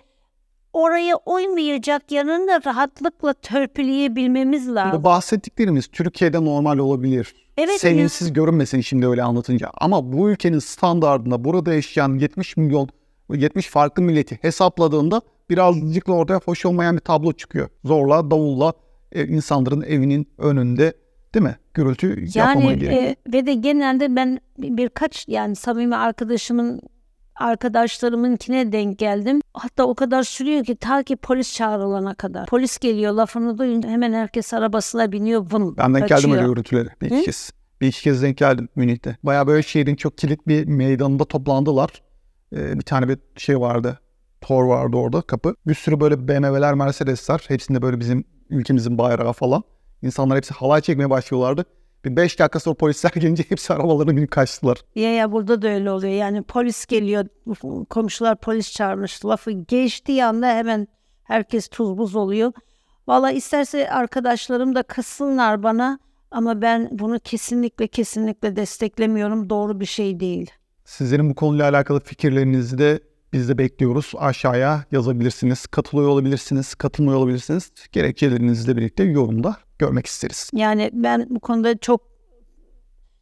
oraya 0.74 1.16
uymayacak 1.26 2.12
yanını 2.12 2.48
da 2.48 2.62
rahatlıkla 2.66 3.34
törpüleyebilmemiz 3.34 4.76
lazım. 4.76 5.04
bahsettiklerimiz 5.04 5.88
Türkiye'de 5.88 6.46
normal 6.46 6.78
olabilir. 6.78 7.36
Evet, 7.58 7.82
Seninsiz 7.82 8.34
görünmesin 8.34 8.82
şimdi 8.82 9.08
öyle 9.08 9.24
anlatınca. 9.24 9.70
Ama 9.74 10.14
bu 10.14 10.30
ülkenin 10.30 10.60
standartında 10.60 11.44
burada 11.44 11.74
yaşayan 11.74 12.20
70 12.20 12.58
milyon 12.58 12.90
70 13.34 13.68
farklı 13.68 14.04
milleti 14.04 14.40
hesapladığında 14.42 15.22
birazcık 15.50 16.10
ortaya 16.10 16.40
hoş 16.46 16.66
olmayan 16.66 16.96
bir 16.96 17.02
tablo 17.02 17.34
çıkıyor. 17.34 17.70
Zorla, 17.86 18.32
davulla 18.32 18.74
insanların 19.16 19.82
evinin 19.82 20.28
önünde 20.38 20.94
değil 21.36 21.44
mi? 21.44 21.56
Gürültü 21.74 22.26
yapmamaya 22.36 22.70
Yani 22.70 22.80
gerek. 22.80 22.98
e, 22.98 23.16
ve 23.34 23.46
de 23.46 23.54
genelde 23.54 24.16
ben 24.16 24.40
bir- 24.58 24.78
birkaç 24.78 25.28
yani 25.28 25.56
samimi 25.56 25.96
arkadaşımın 25.96 26.82
arkadaşlarımınkine 27.36 28.72
denk 28.72 29.00
geldim. 29.00 29.42
Hatta 29.54 29.84
o 29.84 29.96
kadar 29.96 30.24
sürüyor 30.24 30.64
ki 30.66 30.76
ta 30.76 31.04
ki 31.04 31.16
polis 31.16 31.54
çağrılana 31.56 32.14
kadar. 32.16 32.46
Polis 32.46 32.78
geliyor 32.78 33.14
lafını 33.14 33.58
duyunca 33.58 33.90
hemen 33.90 34.14
herkes 34.14 34.54
arabasına 34.54 35.12
biniyor 35.12 35.46
vın 35.52 35.78
Ben 35.78 35.94
denk 35.94 36.02
kaçıyor. 36.10 36.20
geldim 36.22 36.32
öyle 36.32 36.48
görüntülere 36.48 36.90
bir 37.02 37.06
iki 37.06 37.18
Hı? 37.20 37.22
kez. 37.24 37.52
Bir 37.82 37.88
iki 37.88 38.02
kez 38.04 38.22
denk 38.22 38.38
geldim 38.38 38.70
Münih'te. 38.76 39.18
Bayağı 39.24 39.48
böyle 39.48 39.64
şehrin 39.64 39.96
çok 39.96 40.18
kilit 40.18 40.48
bir 40.48 40.66
meydanında 40.66 41.26
toplandılar. 41.26 41.90
Ee, 42.56 42.76
bir 42.76 42.82
tane 42.84 43.08
bir 43.08 43.18
şey 43.38 43.60
vardı. 43.60 44.00
Tor 44.42 44.64
vardı 44.64 44.98
orada 44.98 45.22
kapı. 45.22 45.56
Bir 45.68 45.74
sürü 45.74 46.00
böyle 46.00 46.28
BMW'ler, 46.28 46.74
Mercedes'ler. 46.74 47.46
Hepsinde 47.48 47.82
böyle 47.82 48.00
bizim 48.00 48.24
ülkemizin 48.50 48.98
bayrağı 48.98 49.34
falan. 49.34 49.64
İnsanlar 50.02 50.38
hepsi 50.38 50.54
halay 50.54 50.82
çekmeye 50.82 51.10
başlıyorlardı. 51.10 51.66
Bir 52.06 52.16
beş 52.16 52.40
dakika 52.40 52.60
sonra 52.60 52.76
polisler 52.76 53.12
gelince 53.16 53.44
hepsi 53.50 53.74
arabalarına 53.74 54.18
binip 54.18 54.32
kaçtılar. 54.32 54.78
Ya 54.96 55.14
ya 55.14 55.32
burada 55.32 55.62
da 55.62 55.68
öyle 55.68 55.92
oluyor. 55.92 56.14
Yani 56.14 56.44
polis 56.44 56.86
geliyor, 56.86 57.26
komşular 57.90 58.36
polis 58.36 58.72
çağırmış. 58.72 59.26
Lafı 59.26 59.52
geçtiği 59.52 60.26
anda 60.26 60.48
hemen 60.48 60.88
herkes 61.24 61.68
tuz 61.68 61.98
buz 61.98 62.16
oluyor. 62.16 62.52
Valla 63.08 63.32
isterse 63.32 63.90
arkadaşlarım 63.90 64.76
da 64.76 64.84
kızsınlar 64.84 65.64
bana 65.64 66.00
ama 66.32 66.62
ben 66.62 66.90
bunu 66.92 67.20
kesinlikle 67.20 67.88
kesinlikle 67.88 68.56
desteklemiyorum. 68.56 69.50
Doğru 69.50 69.80
bir 69.80 69.86
şey 69.86 70.20
değil. 70.20 70.52
Sizlerin 70.86 71.30
bu 71.30 71.36
konuyla 71.36 71.70
alakalı 71.70 72.00
fikirlerinizi 72.00 72.78
de 72.78 73.00
biz 73.34 73.50
de 73.50 73.58
bekliyoruz. 73.58 74.12
Aşağıya 74.18 74.86
yazabilirsiniz. 74.92 75.68
Katılıyor 75.68 76.10
olabilirsiniz, 76.10 76.76
katılmıyor 76.76 77.18
olabilirsiniz. 77.18 77.72
Gerekçelerinizle 77.92 78.78
birlikte 78.78 79.04
yorumda 79.04 79.58
görmek 79.80 80.06
isteriz. 80.06 80.50
Yani 80.54 80.90
ben 80.94 81.28
bu 81.30 81.40
konuda 81.40 81.78
çok 81.78 82.02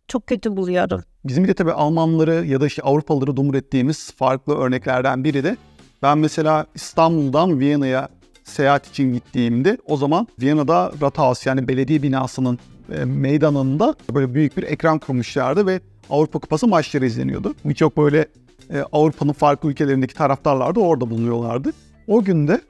çok 0.08 0.28
kötü 0.28 0.58
buluyorum. 0.58 1.04
Bizim 1.26 1.48
de 1.48 1.54
tabii 1.54 1.72
Almanları 1.72 2.46
ya 2.46 2.62
da 2.62 2.68
işte 2.68 2.82
Avrupalıları 2.82 3.36
dumur 3.36 3.56
ettiğimiz 3.56 4.12
farklı 4.12 4.58
örneklerden 4.58 5.24
biri 5.24 5.44
de 5.44 5.58
ben 6.04 6.18
mesela 6.18 6.66
İstanbul'dan 6.76 7.60
Viyana'ya 7.60 8.10
seyahat 8.44 8.88
için 8.88 9.14
gittiğimde 9.14 9.78
o 9.86 9.98
zaman 9.98 10.28
Viyana'da 10.42 10.92
Rathaus 11.02 11.46
yani 11.46 11.68
belediye 11.68 12.04
binasının 12.04 12.60
e, 12.92 13.06
meydanında 13.06 13.96
böyle 14.14 14.34
büyük 14.34 14.58
bir 14.58 14.64
ekran 14.64 15.00
kurmuşlardı 15.00 15.68
ve 15.68 15.80
Avrupa 16.10 16.40
Kupası 16.40 16.68
maçları 16.68 17.06
izleniyordu. 17.06 17.56
Birçok 17.66 17.98
böyle 17.98 18.28
e, 18.70 18.84
Avrupa'nın 18.92 19.34
farklı 19.34 19.70
ülkelerindeki 19.70 20.14
taraftarlar 20.14 20.76
da 20.76 20.80
orada 20.80 21.10
bulunuyorlardı. 21.10 21.72
O 22.08 22.24
günde 22.24 22.62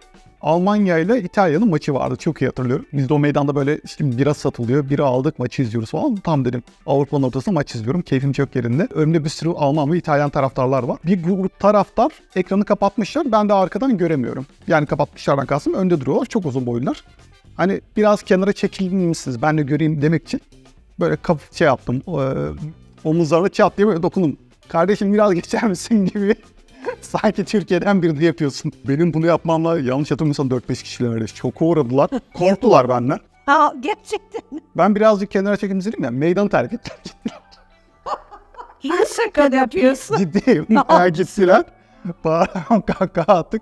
Almanya 0.41 0.97
ile 0.97 1.21
İtalya'nın 1.21 1.69
maçı 1.69 1.93
vardı. 1.93 2.15
Çok 2.15 2.41
iyi 2.41 2.45
hatırlıyorum. 2.45 2.85
Biz 2.93 3.09
de 3.09 3.13
o 3.13 3.19
meydanda 3.19 3.55
böyle 3.55 3.79
işte 3.83 4.17
bira 4.17 4.33
satılıyor. 4.33 4.89
Bira 4.89 5.05
aldık 5.05 5.39
maçı 5.39 5.61
izliyoruz 5.61 5.91
falan. 5.91 6.15
Tam 6.15 6.45
dedim 6.45 6.63
Avrupa'nın 6.85 7.23
ortasında 7.23 7.53
maç 7.53 7.75
izliyorum. 7.75 8.01
Keyfim 8.01 8.31
çok 8.31 8.55
yerinde. 8.55 8.87
Önümde 8.93 9.23
bir 9.23 9.29
sürü 9.29 9.49
Alman 9.49 9.91
ve 9.91 9.97
İtalyan 9.97 10.29
taraftarlar 10.29 10.83
var. 10.83 10.97
Bir 11.05 11.23
grup 11.23 11.59
taraftar 11.59 12.11
ekranı 12.35 12.65
kapatmışlar. 12.65 13.31
Ben 13.31 13.49
de 13.49 13.53
arkadan 13.53 13.97
göremiyorum. 13.97 14.45
Yani 14.67 14.85
kapatmışlardan 14.85 15.45
kastım 15.45 15.73
önde 15.73 16.01
duruyorlar. 16.01 16.25
Çok 16.25 16.45
uzun 16.45 16.65
boylular. 16.65 17.03
Hani 17.55 17.81
biraz 17.97 18.23
kenara 18.23 18.53
çekilir 18.53 18.91
misiniz? 18.91 19.41
Ben 19.41 19.57
de 19.57 19.63
göreyim 19.63 20.01
demek 20.01 20.23
için 20.23 20.41
böyle 20.99 21.15
kap 21.15 21.39
şey 21.53 21.67
yaptım. 21.67 22.01
E, 22.07 22.23
omuzlarına 23.03 23.49
çat 23.49 23.77
diye 23.77 23.87
böyle 23.87 24.03
dokundum. 24.03 24.37
Kardeşim 24.69 25.13
biraz 25.13 25.33
geçer 25.33 25.63
misin 25.63 26.05
gibi. 26.05 26.35
Sanki 27.01 27.45
Türkiye'den 27.45 28.01
birini 28.01 28.23
yapıyorsun. 28.23 28.71
Benim 28.87 29.13
bunu 29.13 29.25
yapmamla 29.25 29.79
yanlış 29.79 30.11
hatırlamıyorsam 30.11 30.47
4-5 30.47 30.83
kişiler 30.83 31.27
çok 31.27 31.61
uğradılar. 31.61 32.09
Korktular 32.33 32.89
benden. 32.89 33.19
Ha 33.45 33.73
gerçekten. 33.79 34.41
Ben 34.77 34.95
birazcık 34.95 35.31
kenara 35.31 35.57
çekildim 35.57 35.85
dedim 35.91 36.03
ya. 36.03 36.11
Meydanı 36.11 36.49
terk 36.49 36.73
ettim. 36.73 36.93
Şaka 39.17 39.55
yapıyorsun. 39.55 40.17
Ciddiyim. 40.17 40.65
Ha, 40.87 41.09
gittiler. 41.09 41.63
Bağıran 42.23 42.81
kahkaha 42.81 43.33
attık. 43.33 43.61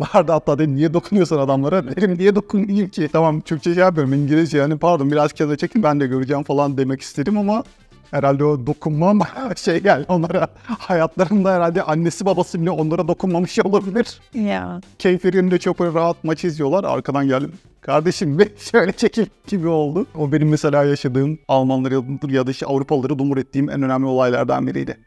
Vardı 0.00 0.32
hatta 0.32 0.58
dedim 0.58 0.76
niye 0.76 0.94
dokunuyorsun 0.94 1.38
adamlara? 1.38 1.86
Dedim 1.86 2.18
niye 2.18 2.34
dokunayım 2.34 2.88
ki? 2.88 3.08
Tamam 3.12 3.40
Türkçe 3.40 3.74
şey 3.74 3.82
yapıyorum 3.82 4.12
İngilizce 4.12 4.58
yani 4.58 4.78
pardon 4.78 5.10
biraz 5.12 5.32
kenara 5.32 5.56
çekin 5.56 5.82
ben 5.82 6.00
de 6.00 6.06
göreceğim 6.06 6.42
falan 6.42 6.78
demek 6.78 7.00
istedim 7.00 7.38
ama 7.38 7.64
herhalde 8.12 8.44
o 8.44 8.66
dokunmam 8.66 9.20
şey 9.56 9.80
geldi 9.80 10.06
onlara 10.08 10.48
hayatlarında 10.78 11.52
herhalde 11.54 11.82
annesi 11.82 12.26
babası 12.26 12.60
bile 12.60 12.70
onlara 12.70 13.08
dokunmamış 13.08 13.58
olabilir. 13.58 14.20
ya. 14.34 14.80
Keyiflerinde 14.98 15.58
çok 15.58 15.78
böyle 15.80 15.94
rahat 15.94 16.24
maç 16.24 16.44
izliyorlar. 16.44 16.84
Arkadan 16.84 17.28
geldim. 17.28 17.52
Kardeşim 17.80 18.38
bir 18.38 18.48
şöyle 18.58 18.92
çekil 18.92 19.26
gibi 19.46 19.68
oldu. 19.68 20.06
O 20.18 20.32
benim 20.32 20.48
mesela 20.48 20.84
yaşadığım 20.84 21.38
Almanları 21.48 22.02
ya 22.28 22.46
da 22.46 22.50
işte 22.50 22.66
Avrupalıları 22.66 23.18
dumur 23.18 23.36
ettiğim 23.36 23.70
en 23.70 23.82
önemli 23.82 24.06
olaylardan 24.06 24.66
biriydi. 24.66 24.98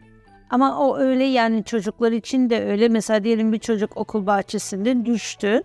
Ama 0.50 0.80
o 0.80 0.98
öyle 0.98 1.24
yani 1.24 1.64
çocuklar 1.64 2.12
için 2.12 2.50
de 2.50 2.66
öyle. 2.66 2.90
Mesela 2.90 3.24
diyelim 3.24 3.54
bir 3.54 3.60
çocuk 3.60 3.98
okul 3.98 4.26
bahçesinde 4.26 5.06
düştü. 5.06 5.62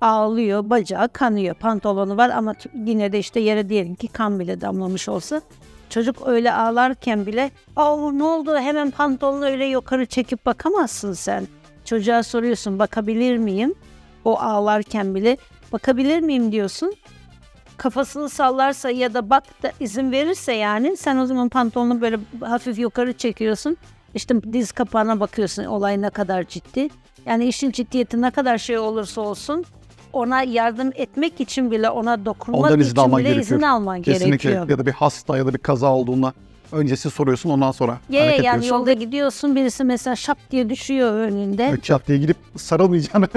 Ağlıyor, 0.00 0.70
bacağı 0.70 1.08
kanıyor. 1.08 1.54
Pantolonu 1.54 2.16
var 2.16 2.30
ama 2.30 2.54
yine 2.74 3.12
de 3.12 3.18
işte 3.18 3.40
yere 3.40 3.68
diyelim 3.68 3.94
ki 3.94 4.08
kan 4.08 4.40
bile 4.40 4.60
damlamış 4.60 5.08
olsa. 5.08 5.40
Çocuk 5.90 6.28
öyle 6.28 6.52
ağlarken 6.52 7.26
bile 7.26 7.50
''Aa 7.76 8.12
ne 8.12 8.24
oldu 8.24 8.58
hemen 8.58 8.90
pantolonu 8.90 9.44
öyle 9.44 9.66
yukarı 9.66 10.06
çekip 10.06 10.46
bakamazsın 10.46 11.12
sen.'' 11.12 11.48
Çocuğa 11.86 12.22
soruyorsun 12.22 12.78
bakabilir 12.78 13.36
miyim? 13.36 13.74
O 14.24 14.38
ağlarken 14.38 15.14
bile 15.14 15.36
bakabilir 15.72 16.20
miyim 16.20 16.52
diyorsun. 16.52 16.94
Kafasını 17.76 18.28
sallarsa 18.28 18.90
ya 18.90 19.14
da 19.14 19.30
bak 19.30 19.62
da 19.62 19.72
izin 19.80 20.12
verirse 20.12 20.52
yani 20.52 20.96
sen 20.96 21.16
o 21.16 21.26
zaman 21.26 21.48
pantolonu 21.48 22.00
böyle 22.00 22.18
hafif 22.40 22.78
yukarı 22.78 23.12
çekiyorsun. 23.12 23.76
İşte 24.14 24.42
diz 24.52 24.72
kapağına 24.72 25.20
bakıyorsun 25.20 25.64
olay 25.64 26.02
ne 26.02 26.10
kadar 26.10 26.44
ciddi. 26.44 26.88
Yani 27.26 27.44
işin 27.46 27.70
ciddiyeti 27.70 28.22
ne 28.22 28.30
kadar 28.30 28.58
şey 28.58 28.78
olursa 28.78 29.20
olsun 29.20 29.64
ona 30.12 30.42
yardım 30.42 30.90
etmek 30.94 31.40
için 31.40 31.70
bile 31.70 31.90
ona 31.90 32.24
dokunmak 32.24 32.60
Ondan 32.64 32.80
izin 32.80 32.90
için 32.92 33.00
alman 33.00 33.20
bile 33.20 33.28
gerekiyor. 33.32 33.58
izin 33.58 33.66
alman 33.66 34.02
Kesinlikle. 34.02 34.50
gerekiyor. 34.50 34.68
Ya 34.68 34.78
da 34.78 34.86
bir 34.86 34.92
hasta 34.92 35.36
ya 35.36 35.46
da 35.46 35.52
bir 35.54 35.58
kaza 35.58 35.92
olduğunda 35.92 36.32
öncesi 36.72 37.10
soruyorsun 37.10 37.50
ondan 37.50 37.72
sonra 37.72 37.98
Ya 38.10 38.22
hareket 38.22 38.44
yani 38.44 38.58
ediyorsun. 38.58 38.78
yolda 38.78 38.92
gidiyorsun 38.92 39.56
birisi 39.56 39.84
mesela 39.84 40.16
şap 40.16 40.38
diye 40.50 40.70
düşüyor 40.70 41.12
önünde. 41.12 41.78
Çat 41.82 42.08
diye 42.08 42.18
gidip 42.18 42.36
sarılmayacaksın. 42.56 43.22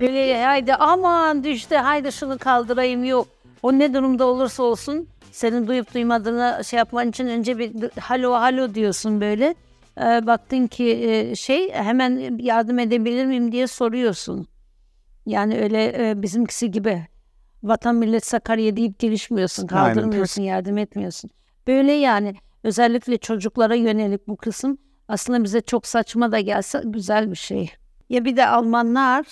Böyle 0.00 0.44
haydi 0.44 0.74
aman 0.74 1.44
düştü 1.44 1.74
haydi 1.74 2.12
şunu 2.12 2.38
kaldırayım 2.38 3.04
yok. 3.04 3.26
O 3.62 3.72
ne 3.72 3.94
durumda 3.94 4.24
olursa 4.24 4.62
olsun 4.62 5.08
senin 5.32 5.66
duyup 5.66 5.94
duymadığını 5.94 6.62
şey 6.64 6.78
yapman 6.78 7.08
için 7.08 7.26
önce 7.26 7.58
bir 7.58 7.72
halo 8.00 8.32
halo 8.32 8.74
diyorsun 8.74 9.20
böyle. 9.20 9.54
Baktın 10.26 10.66
ki 10.66 10.84
e, 10.90 11.34
şey 11.34 11.72
hemen 11.72 12.38
yardım 12.38 12.78
edebilir 12.78 13.26
miyim 13.26 13.52
diye 13.52 13.66
soruyorsun. 13.66 14.46
Yani 15.26 15.58
öyle 15.58 16.10
e, 16.10 16.22
bizimkisi 16.22 16.70
gibi 16.70 17.06
vatan 17.62 17.94
millet 17.94 18.26
Sakarya 18.26 18.76
deyip 18.76 18.98
gelişmiyorsun, 18.98 19.68
Aynen. 19.68 19.94
kaldırmıyorsun, 19.94 20.42
yardım 20.42 20.78
etmiyorsun. 20.78 21.30
Böyle 21.66 21.92
yani 21.92 22.34
özellikle 22.64 23.18
çocuklara 23.18 23.74
yönelik 23.74 24.28
bu 24.28 24.36
kısım 24.36 24.78
aslında 25.08 25.44
bize 25.44 25.60
çok 25.60 25.86
saçma 25.86 26.32
da 26.32 26.40
gelse 26.40 26.82
güzel 26.84 27.30
bir 27.30 27.36
şey. 27.36 27.70
Ya 28.10 28.24
bir 28.24 28.36
de 28.36 28.46
Almanlar 28.46 29.26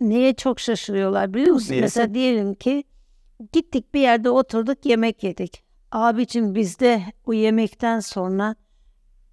neye 0.00 0.34
çok 0.34 0.60
şaşırıyorlar 0.60 1.34
biliyor 1.34 1.52
musun? 1.54 1.72
Neye? 1.72 1.80
Mesela 1.80 2.14
diyelim 2.14 2.54
ki 2.54 2.84
gittik 3.52 3.94
bir 3.94 4.00
yerde 4.00 4.30
oturduk 4.30 4.86
yemek 4.86 5.22
yedik. 5.24 5.62
Abicim 5.92 6.54
bizde 6.54 7.02
bu 7.26 7.34
yemekten 7.34 8.00
sonra 8.00 8.54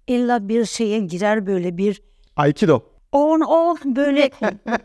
illa 0.06 0.48
bir 0.48 0.64
şeye 0.64 0.98
girer 1.00 1.46
böyle 1.46 1.76
bir 1.76 2.02
Aikido. 2.36 2.80
On 3.14 3.40
on 3.40 3.78
böyle 3.96 4.30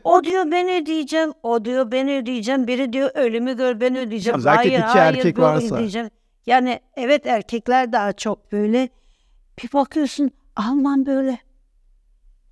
o 0.03 0.23
diyor 0.23 0.51
ben 0.51 0.81
ödeyeceğim. 0.81 1.33
O 1.43 1.65
diyor 1.65 1.91
ben 1.91 2.09
ödeyeceğim. 2.09 2.67
Biri 2.67 2.93
diyor 2.93 3.11
ölümü 3.13 3.57
gör 3.57 3.79
ben 3.79 3.95
ödeyeceğim. 3.95 4.37
Özellikle 4.39 4.69
hayır 4.69 4.79
iki 4.79 4.99
hayır 4.99 5.15
erkek 5.15 5.39
varsa. 5.39 5.75
ödeyeceğim. 5.75 6.09
Yani 6.45 6.79
evet 6.97 7.25
erkekler 7.25 7.91
daha 7.91 8.13
çok 8.13 8.51
böyle. 8.51 8.89
Bir 9.63 9.73
bakıyorsun 9.73 10.31
Alman 10.55 11.05
böyle 11.05 11.39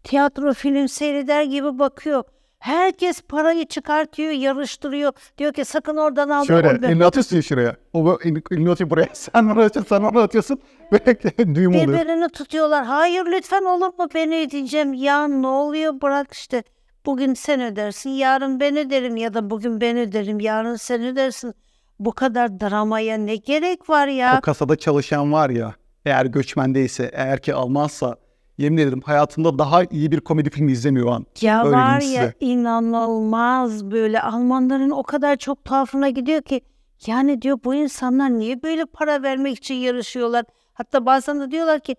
tiyatro 0.03 0.53
film 0.53 0.87
seyreder 0.87 1.43
gibi 1.43 1.79
bakıyor 1.79 2.23
herkes 2.67 3.21
parayı 3.21 3.65
çıkartıyor 3.65 4.31
yarıştırıyor 4.31 5.13
diyor 5.37 5.53
ki 5.53 5.65
sakın 5.65 5.97
oradan 5.97 6.29
alma 6.29 6.45
Şöyle 6.45 6.67
oradan. 6.67 6.89
elini 6.91 7.05
atıyorsun 7.05 7.35
ya 7.35 7.41
şuraya. 7.41 7.75
O 7.93 8.17
elini 8.51 8.71
atıyor 8.71 8.89
buraya. 8.89 9.07
Sen 9.13 9.43
onu 9.43 9.61
atıyorsun, 9.61 9.89
sen 9.89 10.03
onu 10.03 10.19
atıyorsun. 10.19 10.61
Böyle 10.91 11.55
düğüm 11.55 11.71
oluyor. 11.71 11.87
Birbirini 11.87 12.29
tutuyorlar. 12.29 12.85
Hayır 12.85 13.25
lütfen 13.25 13.63
olur 13.63 13.87
mu 13.87 14.07
ben 14.15 14.33
ödeyeceğim. 14.33 14.93
Ya 14.93 15.27
ne 15.27 15.47
oluyor 15.47 16.01
bırak 16.01 16.33
işte. 16.33 16.63
bugün 17.05 17.33
sen 17.33 17.61
ödersin, 17.61 18.09
yarın 18.09 18.59
ben 18.59 18.77
öderim 18.77 19.15
ya 19.17 19.33
da 19.33 19.49
bugün 19.49 19.81
ben 19.81 19.97
öderim, 19.97 20.39
yarın 20.39 20.75
sen 20.75 21.03
ödersin. 21.03 21.53
Bu 21.99 22.11
kadar 22.11 22.59
dramaya 22.59 23.17
ne 23.17 23.35
gerek 23.35 23.89
var 23.89 24.07
ya? 24.07 24.35
O 24.37 24.41
kasada 24.41 24.75
çalışan 24.75 25.31
var 25.31 25.49
ya 25.49 25.75
eğer 26.05 26.25
göçmen 26.25 26.75
değilse, 26.75 27.11
eğer 27.13 27.41
ki 27.41 27.53
Almansa 27.53 28.15
yemin 28.57 28.77
ederim 28.77 29.01
hayatında 29.01 29.59
daha 29.59 29.83
iyi 29.83 30.11
bir 30.11 30.19
komedi 30.19 30.49
filmi 30.49 30.71
izlemiyor 30.71 31.07
an. 31.11 31.25
Ya 31.41 31.63
Öyle 31.65 31.75
var 31.75 31.93
ya 31.93 32.01
size. 32.01 32.33
inanılmaz 32.39 33.91
böyle 33.91 34.21
Almanların 34.21 34.89
o 34.89 35.03
kadar 35.03 35.35
çok 35.35 35.65
tuhafına 35.65 36.09
gidiyor 36.09 36.41
ki 36.41 36.61
yani 37.07 37.41
diyor 37.41 37.59
bu 37.63 37.75
insanlar 37.75 38.29
niye 38.29 38.63
böyle 38.63 38.85
para 38.85 39.23
vermek 39.23 39.57
için 39.57 39.75
yarışıyorlar? 39.75 40.45
Hatta 40.73 41.05
bazen 41.05 41.41
de 41.41 41.51
diyorlar 41.51 41.79
ki 41.79 41.95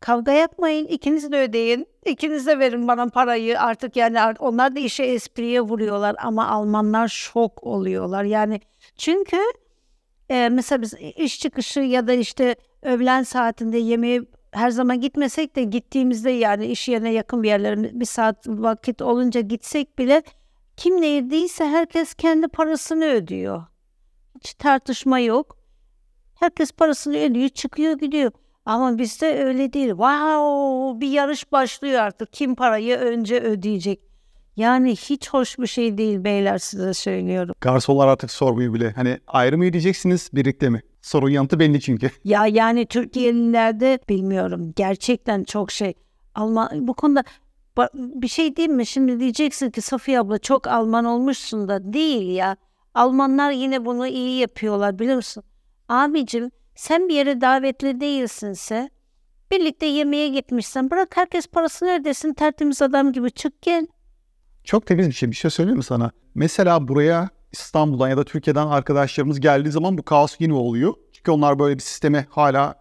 kavga 0.00 0.32
yapmayın 0.32 0.86
ikiniz 0.86 1.32
de 1.32 1.36
ödeyin. 1.42 1.86
ikiniz 2.06 2.46
de 2.46 2.58
verin 2.58 2.88
bana 2.88 3.06
parayı 3.06 3.60
artık 3.60 3.96
yani 3.96 4.18
onlar 4.38 4.76
da 4.76 4.80
işe 4.80 5.02
espriye 5.04 5.60
vuruyorlar 5.60 6.16
ama 6.22 6.48
Almanlar 6.48 7.08
şok 7.08 7.64
oluyorlar. 7.64 8.24
Yani 8.24 8.60
çünkü 8.96 9.36
e, 10.28 10.48
mesela 10.48 10.82
biz 10.82 10.94
iş 11.16 11.40
çıkışı 11.40 11.80
ya 11.80 12.06
da 12.06 12.12
işte 12.12 12.56
öğlen 12.82 13.22
saatinde 13.22 13.78
yemeğe 13.78 14.22
her 14.52 14.70
zaman 14.70 15.00
gitmesek 15.00 15.56
de 15.56 15.64
gittiğimizde 15.64 16.30
yani 16.30 16.66
iş 16.66 16.88
yerine 16.88 17.12
yakın 17.12 17.42
bir 17.42 17.48
yerlere 17.48 18.00
bir 18.00 18.04
saat 18.04 18.48
vakit 18.48 19.02
olunca 19.02 19.40
gitsek 19.40 19.98
bile 19.98 20.22
kim 20.76 21.00
ne 21.00 21.06
yediyse 21.06 21.64
herkes 21.64 22.14
kendi 22.14 22.48
parasını 22.48 23.04
ödüyor. 23.04 23.62
Hiç 24.34 24.54
tartışma 24.54 25.18
yok. 25.18 25.58
Herkes 26.34 26.72
parasını 26.72 27.16
ödüyor, 27.16 27.48
çıkıyor 27.48 27.98
gidiyor. 27.98 28.30
Ama 28.64 28.98
bizde 28.98 29.44
öyle 29.44 29.72
değil. 29.72 29.88
Wow, 29.88 31.00
bir 31.00 31.10
yarış 31.10 31.52
başlıyor 31.52 32.00
artık. 32.00 32.32
Kim 32.32 32.54
parayı 32.54 32.96
önce 32.96 33.40
ödeyecek? 33.40 34.00
Yani 34.56 34.96
hiç 34.96 35.30
hoş 35.30 35.58
bir 35.58 35.66
şey 35.66 35.98
değil 35.98 36.24
beyler 36.24 36.58
size 36.58 36.94
söylüyorum. 36.94 37.54
Garsonlar 37.60 38.08
artık 38.08 38.30
sormuyor 38.30 38.74
bile. 38.74 38.92
Hani 38.92 39.18
ayrı 39.26 39.58
mı 39.58 39.64
ödeyeceksiniz 39.64 40.30
birlikte 40.32 40.68
mi? 40.68 40.82
Sorun 41.02 41.30
yanıtı 41.30 41.58
belli 41.58 41.80
çünkü. 41.80 42.10
Ya 42.24 42.46
yani 42.46 42.86
Türkiye'lilerde 42.86 43.98
bilmiyorum 44.08 44.72
gerçekten 44.76 45.44
çok 45.44 45.70
şey. 45.70 45.94
Alman 46.34 46.88
bu 46.88 46.94
konuda 46.94 47.24
bir 47.94 48.28
şey 48.28 48.56
değil 48.56 48.68
mi? 48.68 48.86
Şimdi 48.86 49.20
diyeceksin 49.20 49.70
ki 49.70 49.80
Safiye 49.80 50.20
abla 50.20 50.38
çok 50.38 50.66
Alman 50.66 51.04
olmuşsun 51.04 51.68
da 51.68 51.92
değil 51.92 52.30
ya. 52.34 52.56
Almanlar 52.94 53.50
yine 53.50 53.84
bunu 53.84 54.06
iyi 54.06 54.40
yapıyorlar 54.40 54.98
biliyor 54.98 55.16
musun? 55.16 55.42
Abicim 55.88 56.50
sen 56.74 57.08
bir 57.08 57.14
yere 57.14 57.40
davetli 57.40 58.00
değilsinse 58.00 58.90
birlikte 59.50 59.86
yemeğe 59.86 60.28
gitmişsen 60.28 60.90
bırak 60.90 61.16
herkes 61.16 61.46
parasını 61.46 62.00
ödesin 62.00 62.34
tertemiz 62.34 62.82
adam 62.82 63.12
gibi 63.12 63.30
çık 63.30 63.62
gel. 63.62 63.86
Çok 64.64 64.86
temiz 64.86 65.08
bir 65.08 65.12
şey. 65.12 65.30
Bir 65.30 65.36
şey 65.36 65.50
söyleyeyim 65.50 65.76
mi 65.76 65.84
sana? 65.84 66.10
Mesela 66.34 66.88
buraya 66.88 67.28
İstanbul'dan 67.52 68.08
ya 68.08 68.16
da 68.16 68.24
Türkiye'den 68.24 68.66
arkadaşlarımız 68.66 69.40
geldiği 69.40 69.70
zaman 69.70 69.98
bu 69.98 70.02
kaos 70.02 70.36
yine 70.38 70.54
oluyor. 70.54 70.94
Çünkü 71.12 71.30
onlar 71.30 71.58
böyle 71.58 71.74
bir 71.74 71.82
sisteme 71.82 72.26
hala 72.30 72.74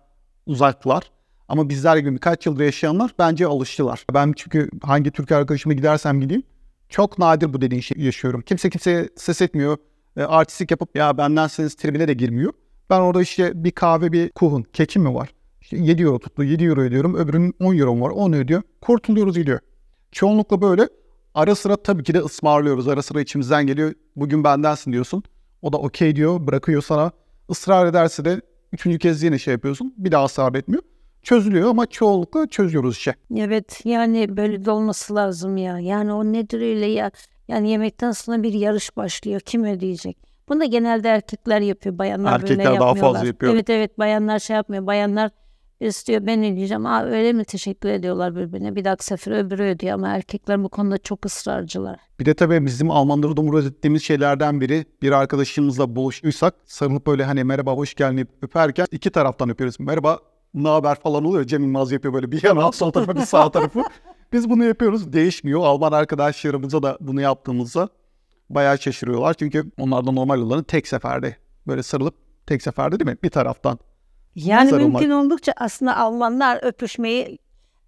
uzaklar. 0.46 1.12
Ama 1.48 1.70
bizler 1.70 1.98
gibi 1.98 2.14
birkaç 2.14 2.46
yıldır 2.46 2.64
yaşayanlar 2.64 3.12
bence 3.20 3.48
alıştılar. 3.48 4.06
Ben 4.14 4.34
çünkü 4.36 4.70
hangi 4.84 5.12
Türk 5.12 5.32
arkadaşıma 5.32 5.74
gidersem 5.74 6.22
gideyim 6.22 6.44
çok 6.90 7.20
nadir 7.20 7.54
bu 7.54 7.62
dediğin 7.62 7.82
şeyi 7.82 8.06
yaşıyorum. 8.06 8.42
Kimse 8.42 8.70
kimseye 8.70 9.10
ses 9.16 9.42
etmiyor. 9.42 9.78
E, 10.18 10.24
artistik 10.24 10.72
yapıp 10.72 10.96
ya 10.96 11.18
bendenseniz 11.18 11.76
tribine 11.76 12.08
de 12.08 12.14
girmiyor. 12.14 12.54
Ben 12.90 13.00
orada 13.00 13.22
işte 13.22 13.64
bir 13.64 13.72
kahve 13.72 14.12
bir 14.12 14.30
kuhun, 14.30 14.64
kekim 14.64 15.02
mi 15.02 15.14
var? 15.14 15.30
İşte 15.62 15.78
7 15.78 16.04
euro 16.04 16.20
tuttu, 16.20 16.44
7 16.44 16.66
euro 16.66 16.82
ödüyorum. 16.82 17.16
Öbürünün 17.16 17.54
10 17.60 17.78
euro 17.78 18.02
var, 18.02 18.10
10 18.10 18.34
ödüyor. 18.34 18.62
Kurtuluyoruz 18.82 19.38
gidiyor. 19.38 19.60
Çoğunlukla 20.12 20.62
böyle 20.62 20.90
Ara 21.34 21.56
sıra 21.56 21.76
tabii 21.76 22.04
ki 22.04 22.14
de 22.14 22.20
ısmarlıyoruz. 22.20 22.88
Ara 22.88 23.02
sıra 23.02 23.22
içimizden 23.22 23.68
geliyor. 23.68 23.94
Bugün 24.16 24.44
bendensin 24.44 24.92
diyorsun. 24.92 25.24
O 25.62 25.74
da 25.74 25.78
okey 25.78 26.16
diyor. 26.16 26.48
Bırakıyor 26.48 26.82
sana. 26.82 27.12
Israr 27.50 27.86
ederse 27.86 28.26
de 28.26 28.42
üçüncü 28.74 29.00
kez 29.00 29.24
yine 29.24 29.40
şey 29.40 29.52
yapıyorsun. 29.52 29.94
Bir 29.98 30.12
daha 30.12 30.26
ısrar 30.26 30.56
etmiyor. 30.56 30.84
Çözülüyor 31.22 31.70
ama 31.70 31.86
çoğunlukla 31.86 32.48
çözüyoruz 32.48 32.98
işe. 32.98 33.14
Evet 33.38 33.82
yani 33.86 34.38
böyle 34.38 34.66
de 34.66 34.72
olması 34.72 35.16
lazım 35.16 35.58
ya. 35.58 35.80
Yani 35.80 36.14
o 36.14 36.24
nedir 36.24 36.62
öyle 36.62 36.86
ya. 36.86 37.12
Yani 37.48 37.70
yemekten 37.70 38.12
sonra 38.12 38.44
bir 38.44 38.54
yarış 38.54 38.98
başlıyor. 38.98 39.40
Kim 39.40 39.64
ödeyecek? 39.64 40.18
Bunu 40.50 40.60
da 40.60 40.66
genelde 40.66 41.10
erkekler 41.10 41.62
yapıyor. 41.62 41.98
Bayanlar 41.98 42.42
böyle 42.42 42.54
Erkekler 42.54 42.80
daha 42.80 42.80
fazla 42.80 42.96
yapmıyorlar. 42.98 43.24
yapıyor. 43.26 43.54
Evet 43.54 43.70
evet 43.70 44.00
bayanlar 44.00 44.40
şey 44.40 44.56
yapmıyor. 44.56 44.86
Bayanlar 44.86 45.32
istiyor 45.88 46.26
ben 46.26 46.40
ödeyeceğim. 46.40 46.86
Aa 46.86 47.04
öyle 47.04 47.34
mi 47.34 47.46
teşekkür 47.46 47.90
ediyorlar 47.90 48.36
birbirine. 48.36 48.76
Bir 48.76 48.86
dahaki 48.86 49.06
sefer 49.06 49.32
öbürü 49.32 49.64
ödüyor 49.64 49.94
ama 49.94 50.08
erkekler 50.08 50.64
bu 50.64 50.70
konuda 50.70 50.98
çok 50.98 51.26
ısrarcılar. 51.26 52.00
Bir 52.20 52.26
de 52.26 52.34
tabii 52.34 52.66
bizim 52.66 52.92
Almanları 52.92 53.38
da 53.38 53.42
murat 53.42 53.66
ettiğimiz 53.66 54.04
şeylerden 54.04 54.62
biri 54.62 54.86
bir 55.02 55.12
arkadaşımızla 55.12 55.96
buluştuysak 55.96 56.56
sarılıp 56.66 57.08
böyle 57.08 57.24
hani 57.24 57.44
merhaba 57.44 57.74
hoş 57.74 57.94
geldin 57.94 58.30
öperken 58.42 58.86
iki 58.92 59.10
taraftan 59.10 59.50
öpüyoruz. 59.50 59.80
Merhaba 59.80 60.20
ne 60.54 60.68
haber 60.68 60.96
falan 60.96 61.26
oluyor. 61.26 61.44
Cem 61.44 61.64
Yılmaz 61.64 61.92
yapıyor 61.92 62.14
böyle 62.14 62.32
bir 62.32 62.44
yana 62.44 62.72
sol 62.72 62.92
tarafı 62.92 63.16
bir 63.16 63.22
sağ 63.22 63.52
tarafı. 63.52 63.84
Biz 64.34 64.50
bunu 64.50 64.64
yapıyoruz. 64.64 65.14
Değişmiyor. 65.14 65.62
Alman 65.64 65.92
arkadaşlarımıza 65.92 66.84
da 66.84 66.98
bunu 67.02 67.22
yaptığımızda 67.22 67.90
bayağı 68.50 68.78
şaşırıyorlar. 68.78 69.34
Çünkü 69.34 69.72
onlar 69.78 70.08
da 70.08 70.12
normal 70.12 70.42
olanı 70.42 70.64
tek 70.64 70.88
seferde 70.88 71.36
böyle 71.68 71.84
sarılıp 71.84 72.16
tek 72.46 72.62
seferde 72.62 73.00
değil 73.00 73.10
mi? 73.10 73.18
Bir 73.24 73.30
taraftan. 73.30 73.80
Yani 74.46 74.70
Sarılmak. 74.70 74.92
mümkün 75.02 75.10
oldukça 75.10 75.54
aslında 75.58 75.98
Almanlar 75.98 76.60
öpüşmeyi 76.64 77.40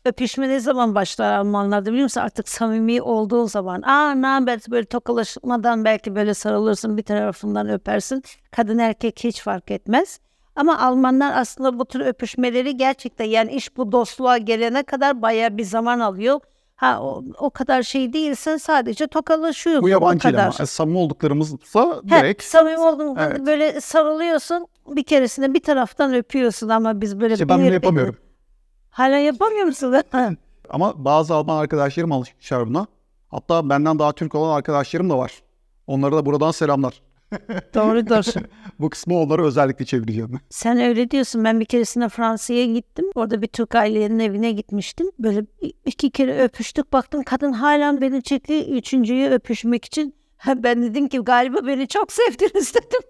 öpüşme 0.06 0.50
ne 0.50 0.60
zaman 0.60 0.96
başlar 0.96 1.34
Almanlarda 1.34 1.90
biliyor 1.92 2.04
musun? 2.04 2.22
Artık 2.22 2.50
samimi 2.50 3.02
olduğu 3.02 3.48
zaman. 3.48 3.82
Aa 3.82 4.12
ne 4.12 4.28
haber 4.28 4.60
böyle 4.70 4.86
tokalaşmadan 4.86 5.86
belki 5.86 6.16
böyle 6.16 6.34
sarılırsın 6.34 6.98
bir 6.98 7.04
tarafından 7.04 7.70
öpersin. 7.70 8.24
Kadın 8.52 8.78
erkek 8.78 9.20
hiç 9.24 9.42
fark 9.42 9.72
etmez. 9.72 10.20
Ama 10.56 10.80
Almanlar 10.80 11.34
aslında 11.36 11.80
bu 11.80 11.86
tür 11.86 12.00
öpüşmeleri 12.00 12.78
gerçekten 12.78 13.26
yani 13.26 13.52
iş 13.52 13.78
bu 13.78 13.92
dostluğa 13.92 14.38
gelene 14.38 14.84
kadar 14.84 15.22
bayağı 15.22 15.58
bir 15.58 15.64
zaman 15.64 16.00
alıyor. 16.00 16.40
Ha 16.76 17.00
o, 17.02 17.24
o 17.38 17.50
kadar 17.50 17.84
şey 17.84 18.14
değilsen 18.14 18.58
sadece 18.58 19.08
tokalaşıyorsun. 19.08 19.84
Bu 19.84 19.90
yabancı 19.90 20.28
ama. 20.28 20.38
Yani 20.60 20.68
samimi 20.68 20.98
olduklarımızsa 20.98 22.02
He, 22.06 22.10
direkt 22.10 22.44
samimi 22.44 22.80
oldun 22.80 23.16
Evet. 23.20 23.46
böyle 23.46 23.82
sarılıyorsun 23.82 24.68
bir 24.88 25.04
keresinde 25.04 25.54
bir 25.54 25.60
taraftan 25.60 26.14
öpüyorsun 26.14 26.70
ama 26.70 27.02
biz 27.02 27.20
böyle 27.20 27.34
işte 27.34 27.50
ben 27.50 27.60
bunu 27.60 27.74
yapamıyorum. 27.74 28.16
Hala 28.90 29.18
yapamıyor 29.18 29.66
musun? 29.66 29.96
Ama 30.70 31.06
bazı 31.06 31.34
Alman 31.36 31.58
arkadaşlarım 31.58 32.12
alışmışlar 32.12 32.68
buna. 32.68 32.88
Hatta 33.28 33.70
benden 33.70 34.00
daha 34.00 34.14
Türk 34.14 34.36
olan 34.36 34.56
arkadaşlarım 34.56 35.10
da 35.10 35.18
var. 35.18 35.42
Onlara 35.88 36.16
da 36.16 36.26
buradan 36.26 36.52
selamlar. 36.52 37.02
Doğrudur. 37.74 38.42
Bu 38.80 38.90
kısmı 38.90 39.20
onlara 39.20 39.46
özellikle 39.46 39.86
çevireceğim. 39.86 40.40
Sen 40.50 40.80
öyle 40.80 41.12
diyorsun. 41.12 41.44
Ben 41.44 41.60
bir 41.60 41.66
keresinde 41.66 42.10
Fransa'ya 42.10 42.66
gittim. 42.66 43.06
Orada 43.16 43.42
bir 43.42 43.48
Türk 43.48 43.76
ailenin 43.76 44.20
evine 44.20 44.52
gitmiştim. 44.52 45.12
Böyle 45.20 45.46
iki 45.86 46.10
kere 46.10 46.44
öpüştük. 46.44 46.94
Baktım 46.94 47.24
kadın 47.24 47.52
hala 47.54 48.02
beni 48.02 48.24
çekti. 48.24 48.66
Üçüncüyü 48.76 49.30
öpüşmek 49.30 49.86
için. 49.86 50.16
Ben 50.48 50.84
dedim 50.84 51.08
ki 51.08 51.20
galiba 51.20 51.68
beni 51.68 51.88
çok 51.88 52.12
sevdiniz 52.12 52.76
dedim. 52.76 53.02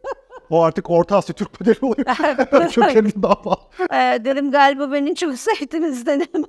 O 0.51 0.61
artık 0.61 0.89
Orta 0.89 1.17
Asya 1.17 1.35
Türk 1.35 1.61
modeli 1.61 1.77
oluyor. 1.81 2.05
Kökenli 2.71 3.23
daha 3.23 3.35
fazla. 3.35 3.61
Ee, 3.93 4.25
dedim 4.25 4.51
galiba 4.51 4.91
beni 4.91 5.15
çok 5.15 5.35
sevdiniz 5.39 6.05
dedim. 6.05 6.45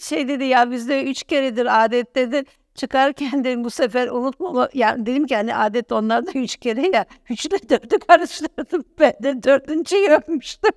şey 0.00 0.28
dedi 0.28 0.44
ya 0.44 0.70
bizde 0.70 1.04
üç 1.04 1.22
keredir 1.22 1.84
adet 1.84 2.16
dedi. 2.16 2.44
Çıkarken 2.74 3.44
dedim 3.44 3.64
bu 3.64 3.70
sefer 3.70 4.08
unutma. 4.08 4.68
Yani 4.74 5.06
dedim 5.06 5.26
ki 5.26 5.36
hani 5.36 5.56
adet 5.56 5.92
onlarda 5.92 6.30
üç 6.34 6.56
kere 6.56 6.88
ya. 6.96 7.06
Üçle 7.30 7.68
dördü 7.68 7.98
karıştırdım. 8.08 8.84
Ben 9.00 9.12
de 9.22 9.42
dördüncüyü 9.42 10.08
öpmüştüm. 10.08 10.72